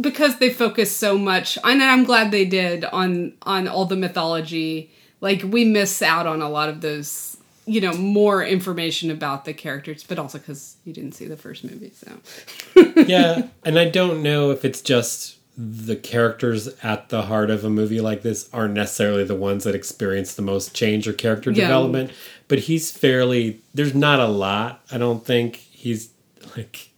[0.00, 4.90] because they focus so much and I'm glad they did on on all the mythology.
[5.20, 9.54] Like we miss out on a lot of those you know more information about the
[9.54, 14.22] characters, but also because you didn't see the first movie, so yeah, and I don't
[14.22, 18.72] know if it's just the characters at the heart of a movie like this aren't
[18.74, 21.64] necessarily the ones that experience the most change or character Yeah.
[21.66, 22.12] development,
[22.48, 24.82] but he's fairly there's not a lot.
[24.90, 26.10] I don't think he's
[26.56, 26.88] like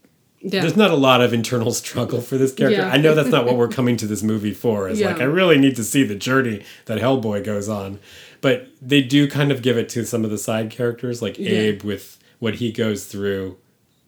[0.40, 2.82] yeah, there's not a lot of internal struggle for this character.
[2.82, 2.90] Yeah.
[2.92, 4.88] I know that's not what we're coming to this movie for.
[4.88, 7.98] It's like I really need to see the journey that Hellboy goes on.
[8.40, 11.38] But they do kind of give it to some of the side characters, like.
[11.38, 13.56] Abe with what he goes through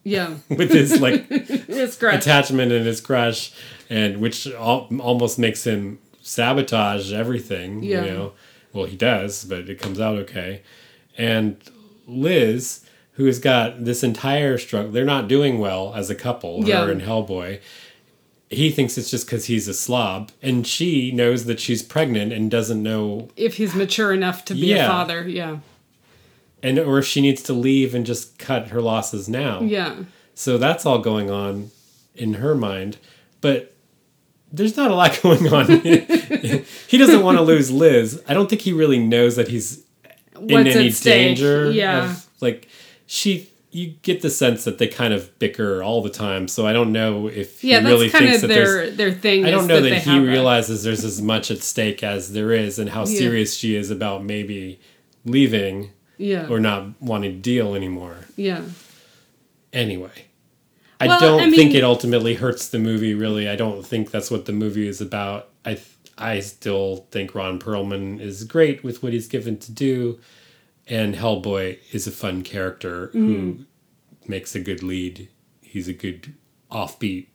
[0.05, 2.15] yeah, with his like great.
[2.15, 3.53] attachment and his crush,
[3.91, 7.83] and which al- almost makes him sabotage everything.
[7.83, 8.05] Yeah.
[8.05, 8.33] You know,
[8.73, 10.63] well he does, but it comes out okay.
[11.19, 11.57] And
[12.07, 16.65] Liz, who's got this entire struggle, they're not doing well as a couple.
[16.69, 16.85] Yeah.
[16.85, 17.61] Her and Hellboy.
[18.51, 22.51] He thinks it's just because he's a slob, and she knows that she's pregnant and
[22.51, 24.85] doesn't know, if he's mature enough to be Yeah.
[24.85, 25.59] a father, yeah,
[26.65, 29.61] and or if she needs to leave and just cut her losses now.
[29.61, 30.05] yeah,
[30.35, 31.71] So that's all going on
[32.17, 32.97] in her mind.
[33.43, 33.77] But
[34.51, 35.67] there's not a lot going on.
[36.89, 38.23] he doesn't want to lose Liz.
[38.27, 39.85] I don't think he really knows that he's
[40.41, 41.71] in any danger.
[41.71, 42.69] Yeah, Of, like,
[43.07, 43.51] she.
[43.71, 46.93] You get the sense that they kind of bicker all the time, so I don't
[46.93, 47.79] know if yeah.
[47.79, 49.45] he That's really kind thinks of that their their thing.
[49.45, 52.79] I don't know that, that, he realizes there's as much at stake as there is,
[52.79, 53.19] and how Yeah.
[53.19, 54.79] serious she is about maybe
[55.25, 58.17] leaving yeah, or not wanting to deal anymore.
[58.37, 58.63] yeah.
[59.73, 60.27] Anyway,
[61.01, 63.13] I Well, don't I mean- think it ultimately hurts the movie.
[63.15, 65.49] Really, I don't think that's what the movie is about.
[65.65, 70.21] I th- I still think Ron Perlman is great with what he's given to do,
[70.87, 73.27] and Hellboy is a fun character Mm-hmm.
[73.35, 73.59] who
[74.29, 75.29] makes a good lead.
[75.61, 76.35] He's a good
[76.71, 77.27] offbeat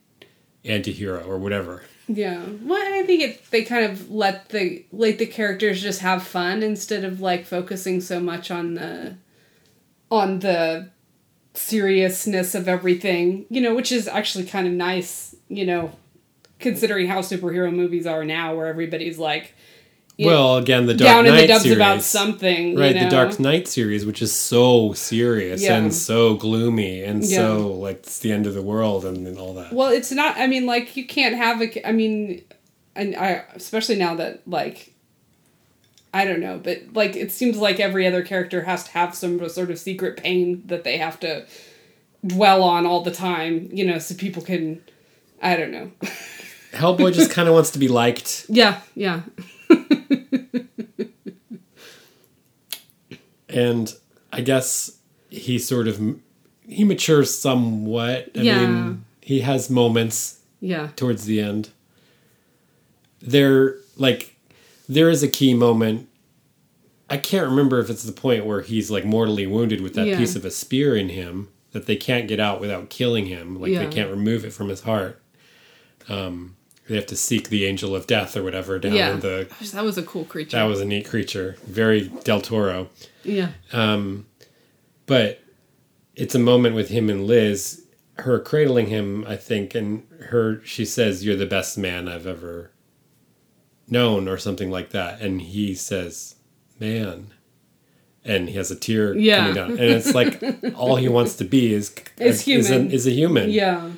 [0.64, 1.84] anti-hero or whatever.
[2.12, 2.44] Yeah.
[2.64, 6.64] Well, I think it they kind of let the let the characters just have fun
[6.64, 9.16] instead of like focusing so much on the
[10.10, 10.90] on the
[11.54, 15.92] seriousness of everything, you know, which is actually kind of nice, you know,
[16.60, 19.54] considering how superhero movies are now where everybody's like
[20.26, 22.94] Well, again, the Dark down in the series, about something, right?
[22.94, 23.04] you know?
[23.06, 25.78] The Dark Knight series, which is so serious Yeah.
[25.78, 27.38] and so gloomy and Yeah.
[27.38, 29.72] so like it's the end of the world and, and all that.
[29.74, 30.38] Well, it's not.
[30.38, 31.88] I mean, like you can't have a.
[31.88, 32.44] I mean,
[32.96, 34.94] and I especially now that like.
[36.12, 39.48] I don't know, but like it seems like every other character has to have some
[39.48, 41.46] sort of secret pain that they have to
[42.26, 44.82] dwell on all the time, you know, so people can.
[45.40, 45.92] I don't know.
[46.74, 48.48] Hellboy just kind of wants to be liked.
[48.50, 49.22] yeah, yeah,
[53.50, 53.94] and
[54.32, 54.98] I guess
[55.30, 56.00] he sort of
[56.68, 58.30] he matures somewhat.
[58.36, 58.66] I Yeah.
[58.68, 61.70] mean, he has moments yeah, towards the end.
[63.22, 64.36] There, like,
[64.88, 66.08] there is a key moment.
[67.10, 70.18] I can't remember if it's the point where he's like mortally wounded with that Yeah.
[70.18, 73.60] piece of a spear in him that they can't get out without killing him.
[73.60, 73.86] Like Yeah.
[73.86, 75.22] they can't remove it from his heart.
[76.08, 76.56] Um,
[76.90, 79.12] they have to seek the angel of death or whatever down yeah.
[79.14, 79.48] in the.
[79.60, 80.58] Gosh, that was a cool creature.
[80.58, 82.90] That was a neat creature, very Del Toro.
[83.24, 84.26] yeah, Um,
[85.06, 85.42] but
[86.16, 87.86] it's a moment with him and Liz,
[88.18, 92.72] her cradling him, I think, and her she says, "You're the best man I've ever
[93.88, 96.36] known," or something like that, and he says,
[96.80, 97.28] "Man."
[98.26, 99.38] And he has a tear Yeah.
[99.38, 100.44] coming down, and it's like
[100.76, 103.90] all he wants to be is Is is, a, is a human, yeah,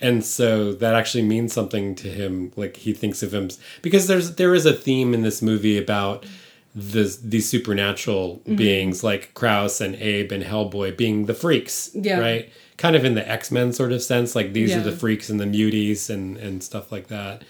[0.00, 3.48] and so that actually means something to him like he thinks of him
[3.82, 6.26] because there's there is a theme in this movie about
[6.74, 8.56] the these supernatural Mm-hmm.
[8.56, 12.18] beings like Kraus and Abe and Hellboy being the freaks Yeah.
[12.18, 14.80] right kind of in the X-Men sort of sense like these Yeah.
[14.80, 17.44] are the freaks and the muties and and stuff like that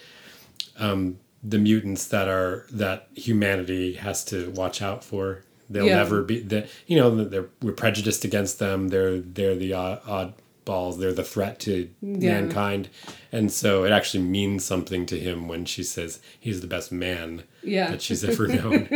[0.77, 5.95] um the mutants that are that humanity has to watch out for they'll Yeah.
[5.95, 10.33] never be that you know they're we're prejudiced against them they're they're the odd, odd
[10.65, 10.97] balls.
[10.99, 12.41] They're the threat to Yeah.
[12.41, 12.89] mankind,
[13.31, 17.43] and so it actually means something to him when she says he's the best man
[17.63, 17.91] Yeah.
[17.91, 18.87] that she's ever known.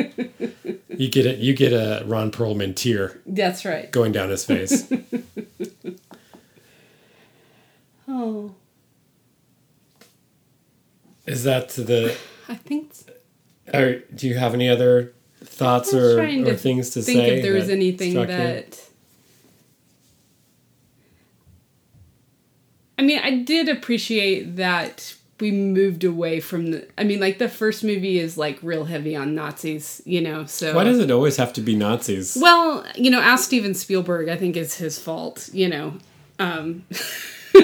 [0.90, 1.40] you get it.
[1.40, 3.90] You get a Ron Perlman tear That's right.
[3.92, 4.92] going down his face.
[8.12, 8.56] Oh,
[11.28, 12.18] Is that the?
[12.48, 12.92] I think.
[13.72, 15.14] Or do you have any other
[15.44, 17.36] thoughts or, or to things to think say?
[17.38, 18.82] if there was anything that.
[23.00, 26.88] I mean, I did appreciate that we moved away from the.
[26.98, 30.46] I mean, like the first movie is like real heavy on Nazis, you know.
[30.46, 32.38] So Why does it always have to be Nazis?
[32.40, 34.28] Well, you know, ask Steven Spielberg.
[34.28, 35.50] I think it's his fault.
[35.54, 35.94] You know,
[36.40, 36.84] um,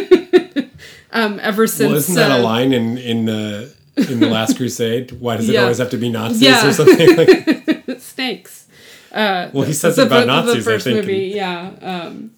[1.12, 4.58] um, ever since well, isn't that uh, a line in in uh, in the Last
[4.58, 5.12] Crusade?
[5.14, 5.64] Why does it Yeah.
[5.64, 6.66] always have to be Nazis Yeah.
[6.68, 7.16] or something?
[7.18, 8.68] Like, snakes?
[9.12, 10.64] Uh, well, he says the, it about the Nazis.
[10.66, 11.06] first I think.
[11.06, 11.72] movie, yeah.
[11.82, 12.32] Um,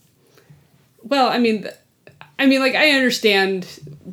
[1.03, 1.67] well, I mean,
[2.39, 3.65] I mean, like I understand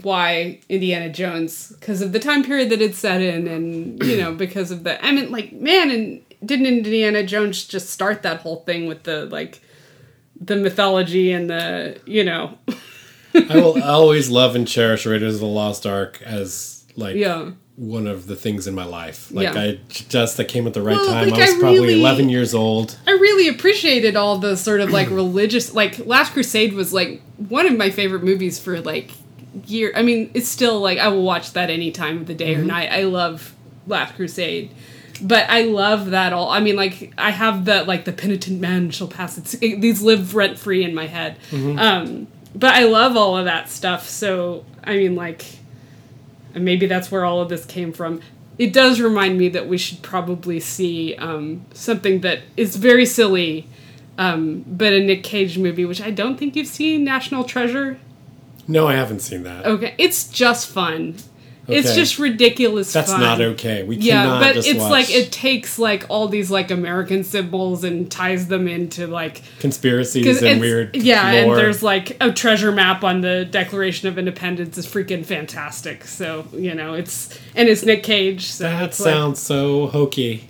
[0.02, 4.34] why Indiana Jones because of the time period that it's set in, and you know,
[4.44, 5.02] because of the.
[5.04, 9.26] I mean, like, man, and didn't Indiana Jones just start that whole thing with the
[9.26, 9.60] like
[10.40, 12.58] the mythology and the you know,
[13.34, 17.50] I will always love and cherish Raiders of the Lost Ark as like yeah.
[17.76, 19.30] One of the things in my life.
[19.32, 19.60] Like Yeah.
[19.60, 21.28] I just that came at the right Well, time.
[21.30, 22.96] like, I was I probably really- eleven years old.
[23.06, 27.66] I really appreciated all the sort of like religious like Last Crusade was like one
[27.66, 29.10] of my favorite movies for like
[29.66, 32.54] year I mean it's still like I will watch that any time of the day
[32.54, 32.90] or night.
[32.92, 33.54] I love
[33.86, 34.70] Last Crusade.
[35.22, 36.50] But I love that all.
[36.50, 39.38] I mean, like I have that, like the penitent man shall pass.
[39.38, 41.36] It's it, these live rent free in my head.
[41.52, 44.08] Um, but I love all of that stuff.
[44.08, 45.44] So I mean, like,
[46.54, 48.20] and maybe that's where all of this came from.
[48.56, 53.66] It does remind me that we should probably see um, something that is very silly,
[54.16, 57.98] um, but a Nick Cage movie, which I don't think you've seen, National Treasure.
[58.68, 59.66] No, I haven't seen that.
[59.66, 61.16] Okay, it's just fun.
[61.66, 62.92] It's just ridiculous.
[62.92, 63.20] That's fun.
[63.20, 63.82] not okay.
[63.84, 67.24] We Yeah, cannot but just it's watch like it takes like all these like American
[67.24, 70.94] symbols and ties them into like conspiracies and weird.
[70.96, 76.04] yeah, and there's like a treasure map on the Declaration of Independence is freaking fantastic.
[76.06, 78.46] So you know it's and it's Nick Cage.
[78.46, 80.48] So that it's like- sounds so hokey.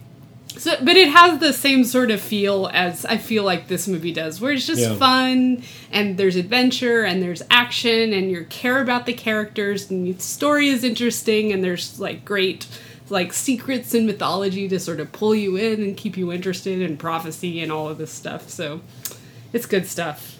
[0.65, 4.13] So, but it has the same sort of feel as I feel like this movie
[4.13, 4.95] does, where it's just Yeah.
[4.97, 5.63] fun
[5.93, 10.69] and there's adventure and there's action and you care about the characters and the story
[10.69, 12.67] is interesting and there's like great
[13.11, 16.97] like secrets and mythology to sort of pull you in and keep you interested in
[16.97, 18.49] prophecy and all of this stuff.
[18.49, 18.81] So
[19.53, 20.39] it's good stuff.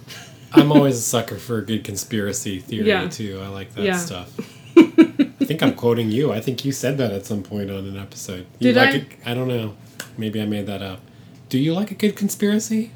[0.55, 3.09] I'm always a sucker for a good conspiracy theory Yeah.
[3.09, 3.41] too.
[3.45, 3.99] I like that Yeah.
[3.99, 4.31] stuff.
[5.45, 6.33] I think I'm quoting you.
[6.33, 8.47] I think you said that at some point on an episode.
[8.59, 9.33] You Did like I?
[9.33, 9.75] I don't know.
[10.17, 11.01] Maybe I made that up.
[11.49, 12.91] Do you like a good conspiracy?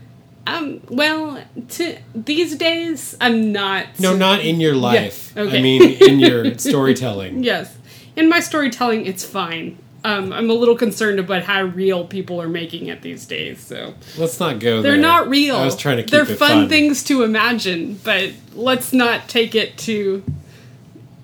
[0.46, 4.00] Um, well, to, these days I'm not.
[4.00, 5.36] No, not in your life.
[5.36, 5.58] okay.
[5.58, 7.44] I mean, in your storytelling.
[7.44, 7.76] Yes.
[8.16, 9.76] In my storytelling, it's fine.
[10.04, 13.60] Um, I'm a little concerned about how real people are making it these days.
[13.60, 15.00] So Let's not go they're there.
[15.00, 15.56] not real.
[15.56, 16.26] I was trying to keep it.
[16.26, 20.24] They're fun, fun things to imagine, but let's not take it to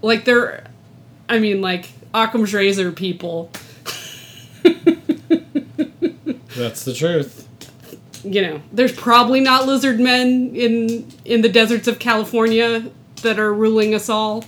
[0.02, 0.63] like they're.
[1.28, 3.50] I mean, like Occam's razor people.
[6.56, 7.48] That's the truth.
[8.24, 12.90] You know, there's probably not lizard men in in the deserts of California
[13.22, 14.44] that are ruling us all.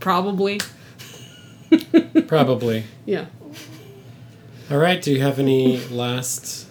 [0.00, 0.60] Probably,
[2.26, 2.84] Probably.
[3.04, 3.26] yeah.
[4.70, 5.00] All right.
[5.02, 6.66] Do you have any last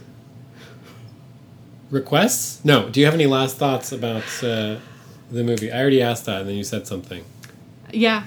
[1.89, 2.63] requests?
[2.65, 2.89] No.
[2.89, 4.77] Do you have any last thoughts about uh,
[5.31, 5.71] the movie?
[5.71, 7.23] I already asked that, and then you said something.
[7.91, 8.23] Yeah.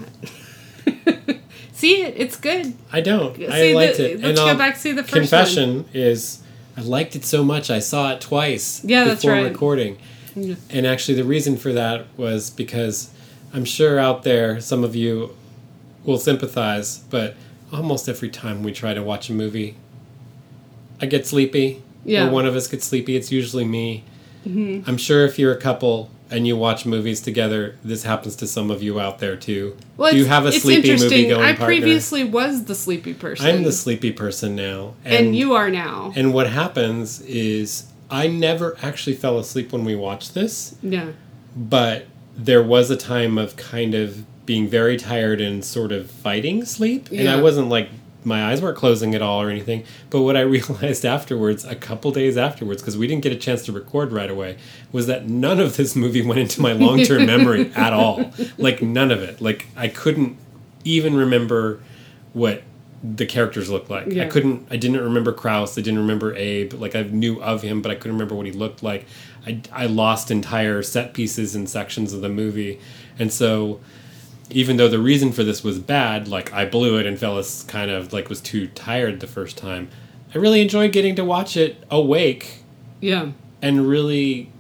[1.73, 2.15] see it.
[2.17, 2.75] It's good.
[2.93, 3.37] I don't.
[3.37, 4.21] See I liked the- it.
[4.21, 6.43] let's and go I'll- back to the first confession is
[6.77, 9.51] I liked it so much I saw it twice Yeah, that's before right.
[9.51, 9.99] recording.
[10.37, 10.55] Yeah.
[10.71, 13.11] And actually, the reason for that was because
[13.53, 15.37] I'm sure out there some of you
[16.05, 17.35] will sympathize, but
[17.73, 19.75] almost every time we try to watch a movie,
[21.01, 21.83] I get sleepy.
[22.05, 22.29] Yeah.
[22.29, 23.17] Or one of us gets sleepy.
[23.17, 24.05] It's usually me.
[24.47, 24.89] Mm-hmm.
[24.89, 28.71] I'm sure if you're a couple and you watch movies together, this happens to some
[28.71, 29.77] of you out there too.
[29.97, 31.29] Well, Do you have a it's sleepy movie interesting.
[31.31, 31.67] going I partner?
[31.67, 33.47] previously was the sleepy person.
[33.47, 34.95] I'm the sleepy person now.
[35.05, 36.13] and, you are now.
[36.17, 41.11] And what happens is I never actually fell asleep when we watched this, yeah.
[41.57, 42.07] but
[42.37, 47.09] there was a time of kind of being very tired and sort of fighting sleep.
[47.13, 47.89] And I wasn't like
[48.25, 49.85] my eyes weren't closing at all or anything.
[50.11, 53.65] But what I realized afterwards, a couple days afterwards, because we didn't get a chance
[53.67, 54.59] to record right away,
[54.93, 58.33] was that none of this movie went into my long term memory at all.
[58.59, 59.41] Like none of it.
[59.41, 60.37] Like I couldn't
[60.85, 61.81] even remember
[62.33, 62.63] what
[63.03, 64.15] the characters looked like.
[64.17, 64.67] I couldn't.
[64.71, 65.79] I didn't remember Kraus.
[65.79, 66.75] I didn't remember Abe.
[66.75, 69.07] Like I knew of him, but I couldn't remember what he looked like.
[69.47, 72.79] I I lost entire set pieces and sections of the movie,
[73.19, 73.81] and so
[74.51, 77.91] even though the reason for this was bad, like I blew it and Phyllis kind
[77.91, 79.89] of like was too tired the first time.
[80.35, 82.63] I really enjoyed getting to watch it awake
[83.01, 83.31] Yeah.
[83.63, 84.51] and really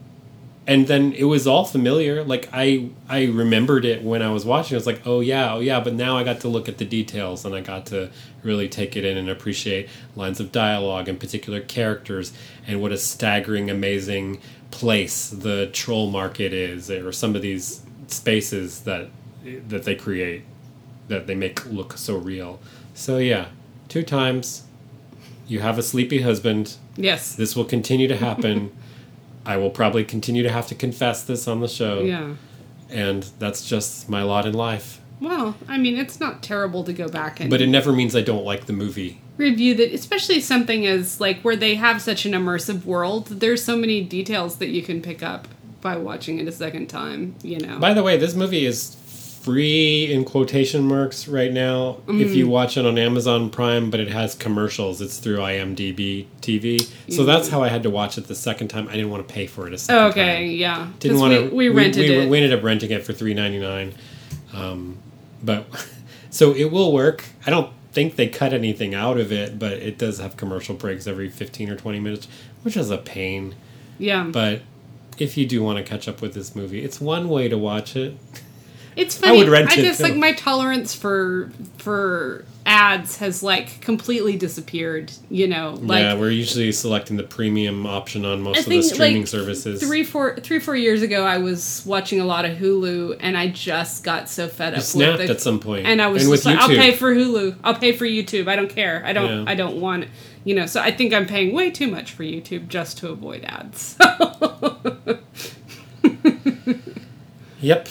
[0.67, 4.75] and then it was all familiar like i i remembered it when i was watching
[4.75, 6.85] i was like oh yeah oh yeah but now i got to look at the
[6.85, 8.11] details and i got to
[8.43, 12.33] really take it in and appreciate lines of dialogue and particular characters
[12.67, 14.39] and what a staggering amazing
[14.71, 19.09] place the troll market is or some of these spaces that
[19.69, 20.43] that they create
[21.09, 22.61] that they make look so real
[22.95, 23.47] so yeah
[23.89, 24.65] two times
[25.49, 27.35] you have a sleepy husband Yes.
[27.35, 28.71] this will continue to happen.
[29.47, 32.03] I will probably continue to have to confess this on the show.
[32.03, 32.35] Yeah.
[32.91, 35.01] And that's just my lot in life.
[35.19, 38.21] Well, I mean, it's not terrible to go back and But it never means I
[38.21, 39.23] don't like the movie.
[39.39, 43.27] review that, especially something as like where they have such an immersive world.
[43.29, 45.49] There's so many details that you can pick up
[45.81, 47.35] by watching it a second time.
[47.43, 47.79] You know.
[47.79, 48.95] By the way, this movie is
[49.41, 54.09] free in quotation marks right now if you watch it on Amazon Prime, but it
[54.09, 55.01] has commercials.
[55.01, 56.91] It's through IMDb TV.
[57.11, 58.87] So that's how I had to watch it the second time.
[58.89, 60.11] I didn't want to pay for it a second time.
[60.11, 60.47] okay.
[60.47, 60.89] Yeah.
[60.99, 61.43] Didn't want to.
[61.45, 62.29] We, we rented we, it.
[62.29, 63.95] We ended up renting it for three ninety nine,
[64.53, 64.99] um,
[65.43, 65.67] but
[66.31, 67.25] so it will work.
[67.47, 71.07] I don't think they cut anything out of it, but it does have commercial breaks
[71.07, 72.29] every fifteen or twenty minutes,
[72.63, 73.55] which is a pain.
[73.99, 74.25] yeah.
[74.25, 74.61] But
[75.17, 77.97] if you do want to catch up with this movie, it's one way to watch
[77.97, 78.19] it.
[78.97, 79.37] It's funny.
[79.37, 80.05] I, would rent it, just too.
[80.05, 85.13] like my tolerance for for ads has like completely disappeared.
[85.29, 88.83] You know, like yeah, we're usually selecting the premium option on most I of the
[88.83, 89.81] streaming like services.
[89.81, 93.49] three four three four years ago, I was watching a lot of Hulu, and I
[93.49, 96.25] just got so fed you up snapped with the, at some point, and I was
[96.25, 97.57] and just like, I'll pay for Hulu.
[97.65, 98.49] I'll pay for YouTube.
[98.49, 99.03] I don't care.
[99.05, 99.45] I don't.
[99.45, 99.51] Yeah.
[99.51, 100.07] I don't want.
[100.45, 100.67] You know.
[100.67, 103.97] So I think I'm paying way too much for YouTube just to avoid ads.
[107.61, 107.89] Yep,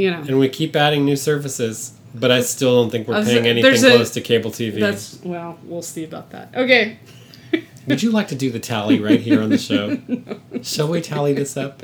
[0.00, 0.18] you know.
[0.20, 3.96] and we keep adding new services, but I still don't think we're paying anything a-
[3.96, 4.80] close to cable TV.
[4.80, 5.58] That's well.
[5.64, 6.54] We'll see about that.
[6.54, 6.98] Okay.
[7.86, 9.98] Would you like to do the tally right here on the show?
[10.62, 11.82] Shall we tally this up?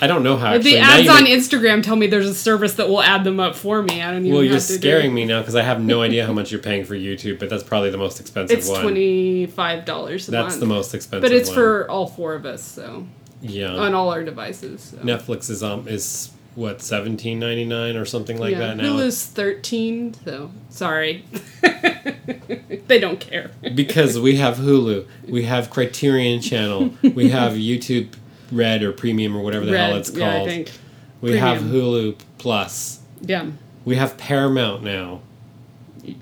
[0.00, 0.54] I don't know how.
[0.54, 0.72] Actually.
[0.72, 3.54] the ads on make- Instagram tell me there's a service that will add them up
[3.54, 4.02] for me.
[4.02, 4.32] I don't even.
[4.34, 6.50] well, you're have to do scaring me now because I have no idea how much
[6.50, 8.82] you're paying for YouTube, but that's probably the most expensive It's one.
[8.82, 10.60] twenty five dollars That's month.
[10.60, 11.22] the most expensive.
[11.22, 11.54] but it's one.
[11.56, 13.06] for all four of us, so
[13.44, 13.74] yeah.
[13.74, 14.80] on all our devices.
[14.82, 14.96] So.
[14.98, 18.84] Netflix is um is what seventeen ninety nine or something like yeah, that now.
[18.84, 21.24] Hulu's thirteen, so sorry.
[22.86, 23.50] they don't care.
[23.74, 28.14] because we have Hulu, we have Criterion Channel, we have YouTube
[28.52, 30.20] Red or Premium or whatever the hell it's called.
[30.20, 30.72] yeah, I think.
[31.20, 33.00] we have Hulu Plus.
[33.20, 33.50] Yeah,
[33.84, 35.22] We have Paramount now.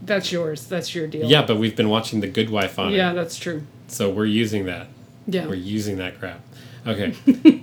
[0.02, 0.66] that's yours.
[0.66, 1.28] That's your deal.
[1.28, 3.64] Yeah, but we've been watching The Good Wife on yeah, it, that's true.
[3.88, 4.86] so we're using that.
[5.26, 5.46] Yeah.
[5.46, 6.40] We're using that crap.
[6.84, 7.14] Okay,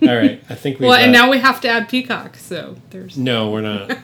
[0.08, 0.42] all right.
[0.50, 0.86] I think we.
[0.88, 3.18] Well, and now we have to add Peacock, so there's.
[3.18, 3.98] no, we're not.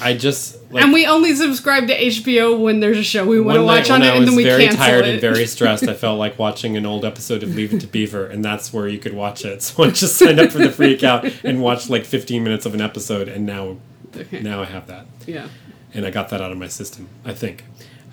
[0.00, 3.56] I just like and we only subscribe to HBO when there's a show we want
[3.58, 5.12] to watch on it, I and then we very cancel tired it.
[5.12, 8.26] and very stressed, I felt like watching an old episode of Leave It to Beaver,
[8.26, 9.62] and that's where you could watch it.
[9.62, 12.74] So I just signed up for the free account and watched like 15 minutes of
[12.74, 13.76] an episode, and now,
[14.16, 14.40] Okay.
[14.40, 15.46] now I have that, yeah.
[15.94, 17.08] and I got that out of my system.
[17.24, 17.62] I think.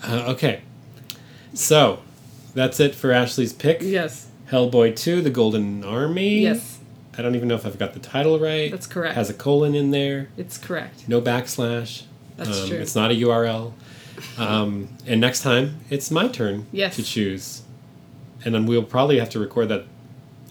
[0.04, 0.62] Uh, okay,
[1.56, 2.02] so
[2.54, 3.80] that's it for Ashley's pick.
[3.82, 4.28] Yes.
[4.52, 6.40] Hellboy 2: The Golden Army.
[6.42, 6.80] Yes.
[7.18, 8.72] I don't even know if I've got the title right.
[8.72, 9.16] That's correct.
[9.16, 10.30] Has a colon in there.
[10.38, 11.08] It's correct.
[11.08, 12.04] No backslash.
[12.38, 12.78] That's Um, true.
[12.78, 13.74] It's not a URL.
[14.38, 16.96] Um, and next time, it's my turn Yes.
[16.96, 17.62] to choose.
[18.46, 19.86] And then we'll probably have to record that.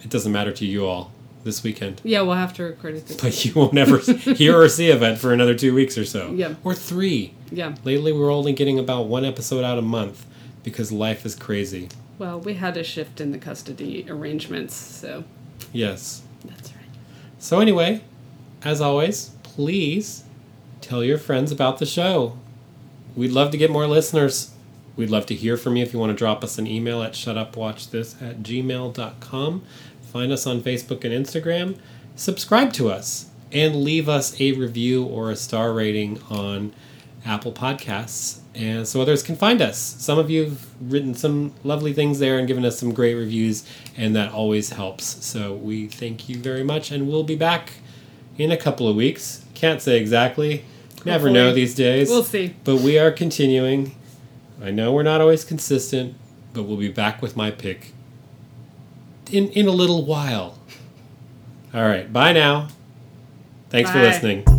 [0.05, 1.11] It doesn't matter to you all
[1.45, 2.01] this weekend.
[2.05, 3.07] Yeah, we'll have to record it.
[3.07, 3.99] This But you won't ever
[4.35, 6.33] hear or see of it for another two weeks or so.
[6.35, 6.55] Yeah.
[6.65, 7.33] Or three.
[7.51, 7.75] Yeah.
[7.85, 10.27] Lately, we're only getting about one episode out a month
[10.63, 11.89] because life is crazy.
[12.19, 15.25] Well, we had a shift in the custody arrangements, so
[15.73, 16.23] Yes.
[16.45, 16.85] that's right.
[17.39, 18.03] So, anyway,
[18.65, 20.25] as always, please
[20.81, 22.37] tell your friends about the show.
[23.15, 24.51] We'd love to get more listeners.
[24.97, 27.13] We'd love to hear from you if you want to drop us an email at
[27.13, 29.63] shutupwatchthis at gmail.com.
[30.13, 31.79] Find us on Facebook and Instagram.
[32.17, 36.73] Subscribe to us and leave us a review or a star rating on
[37.29, 39.79] Apple Podcasts and so others can find us.
[39.79, 43.65] Some of you have written some lovely things there and given us some great reviews,
[43.97, 45.25] and that always helps.
[45.25, 47.75] So we thank you very much, and we'll be back
[48.37, 49.45] in a couple of weeks.
[49.55, 50.65] Can't say exactly.
[51.05, 52.09] Never know these days.
[52.09, 52.57] We'll see.
[52.65, 53.95] But we are continuing.
[54.61, 56.17] I know we're not always consistent,
[56.53, 57.93] but we'll be back with my pick
[59.31, 60.59] in in a little while.
[61.73, 62.69] All right, bye now.
[63.71, 64.58] Thanks for listening.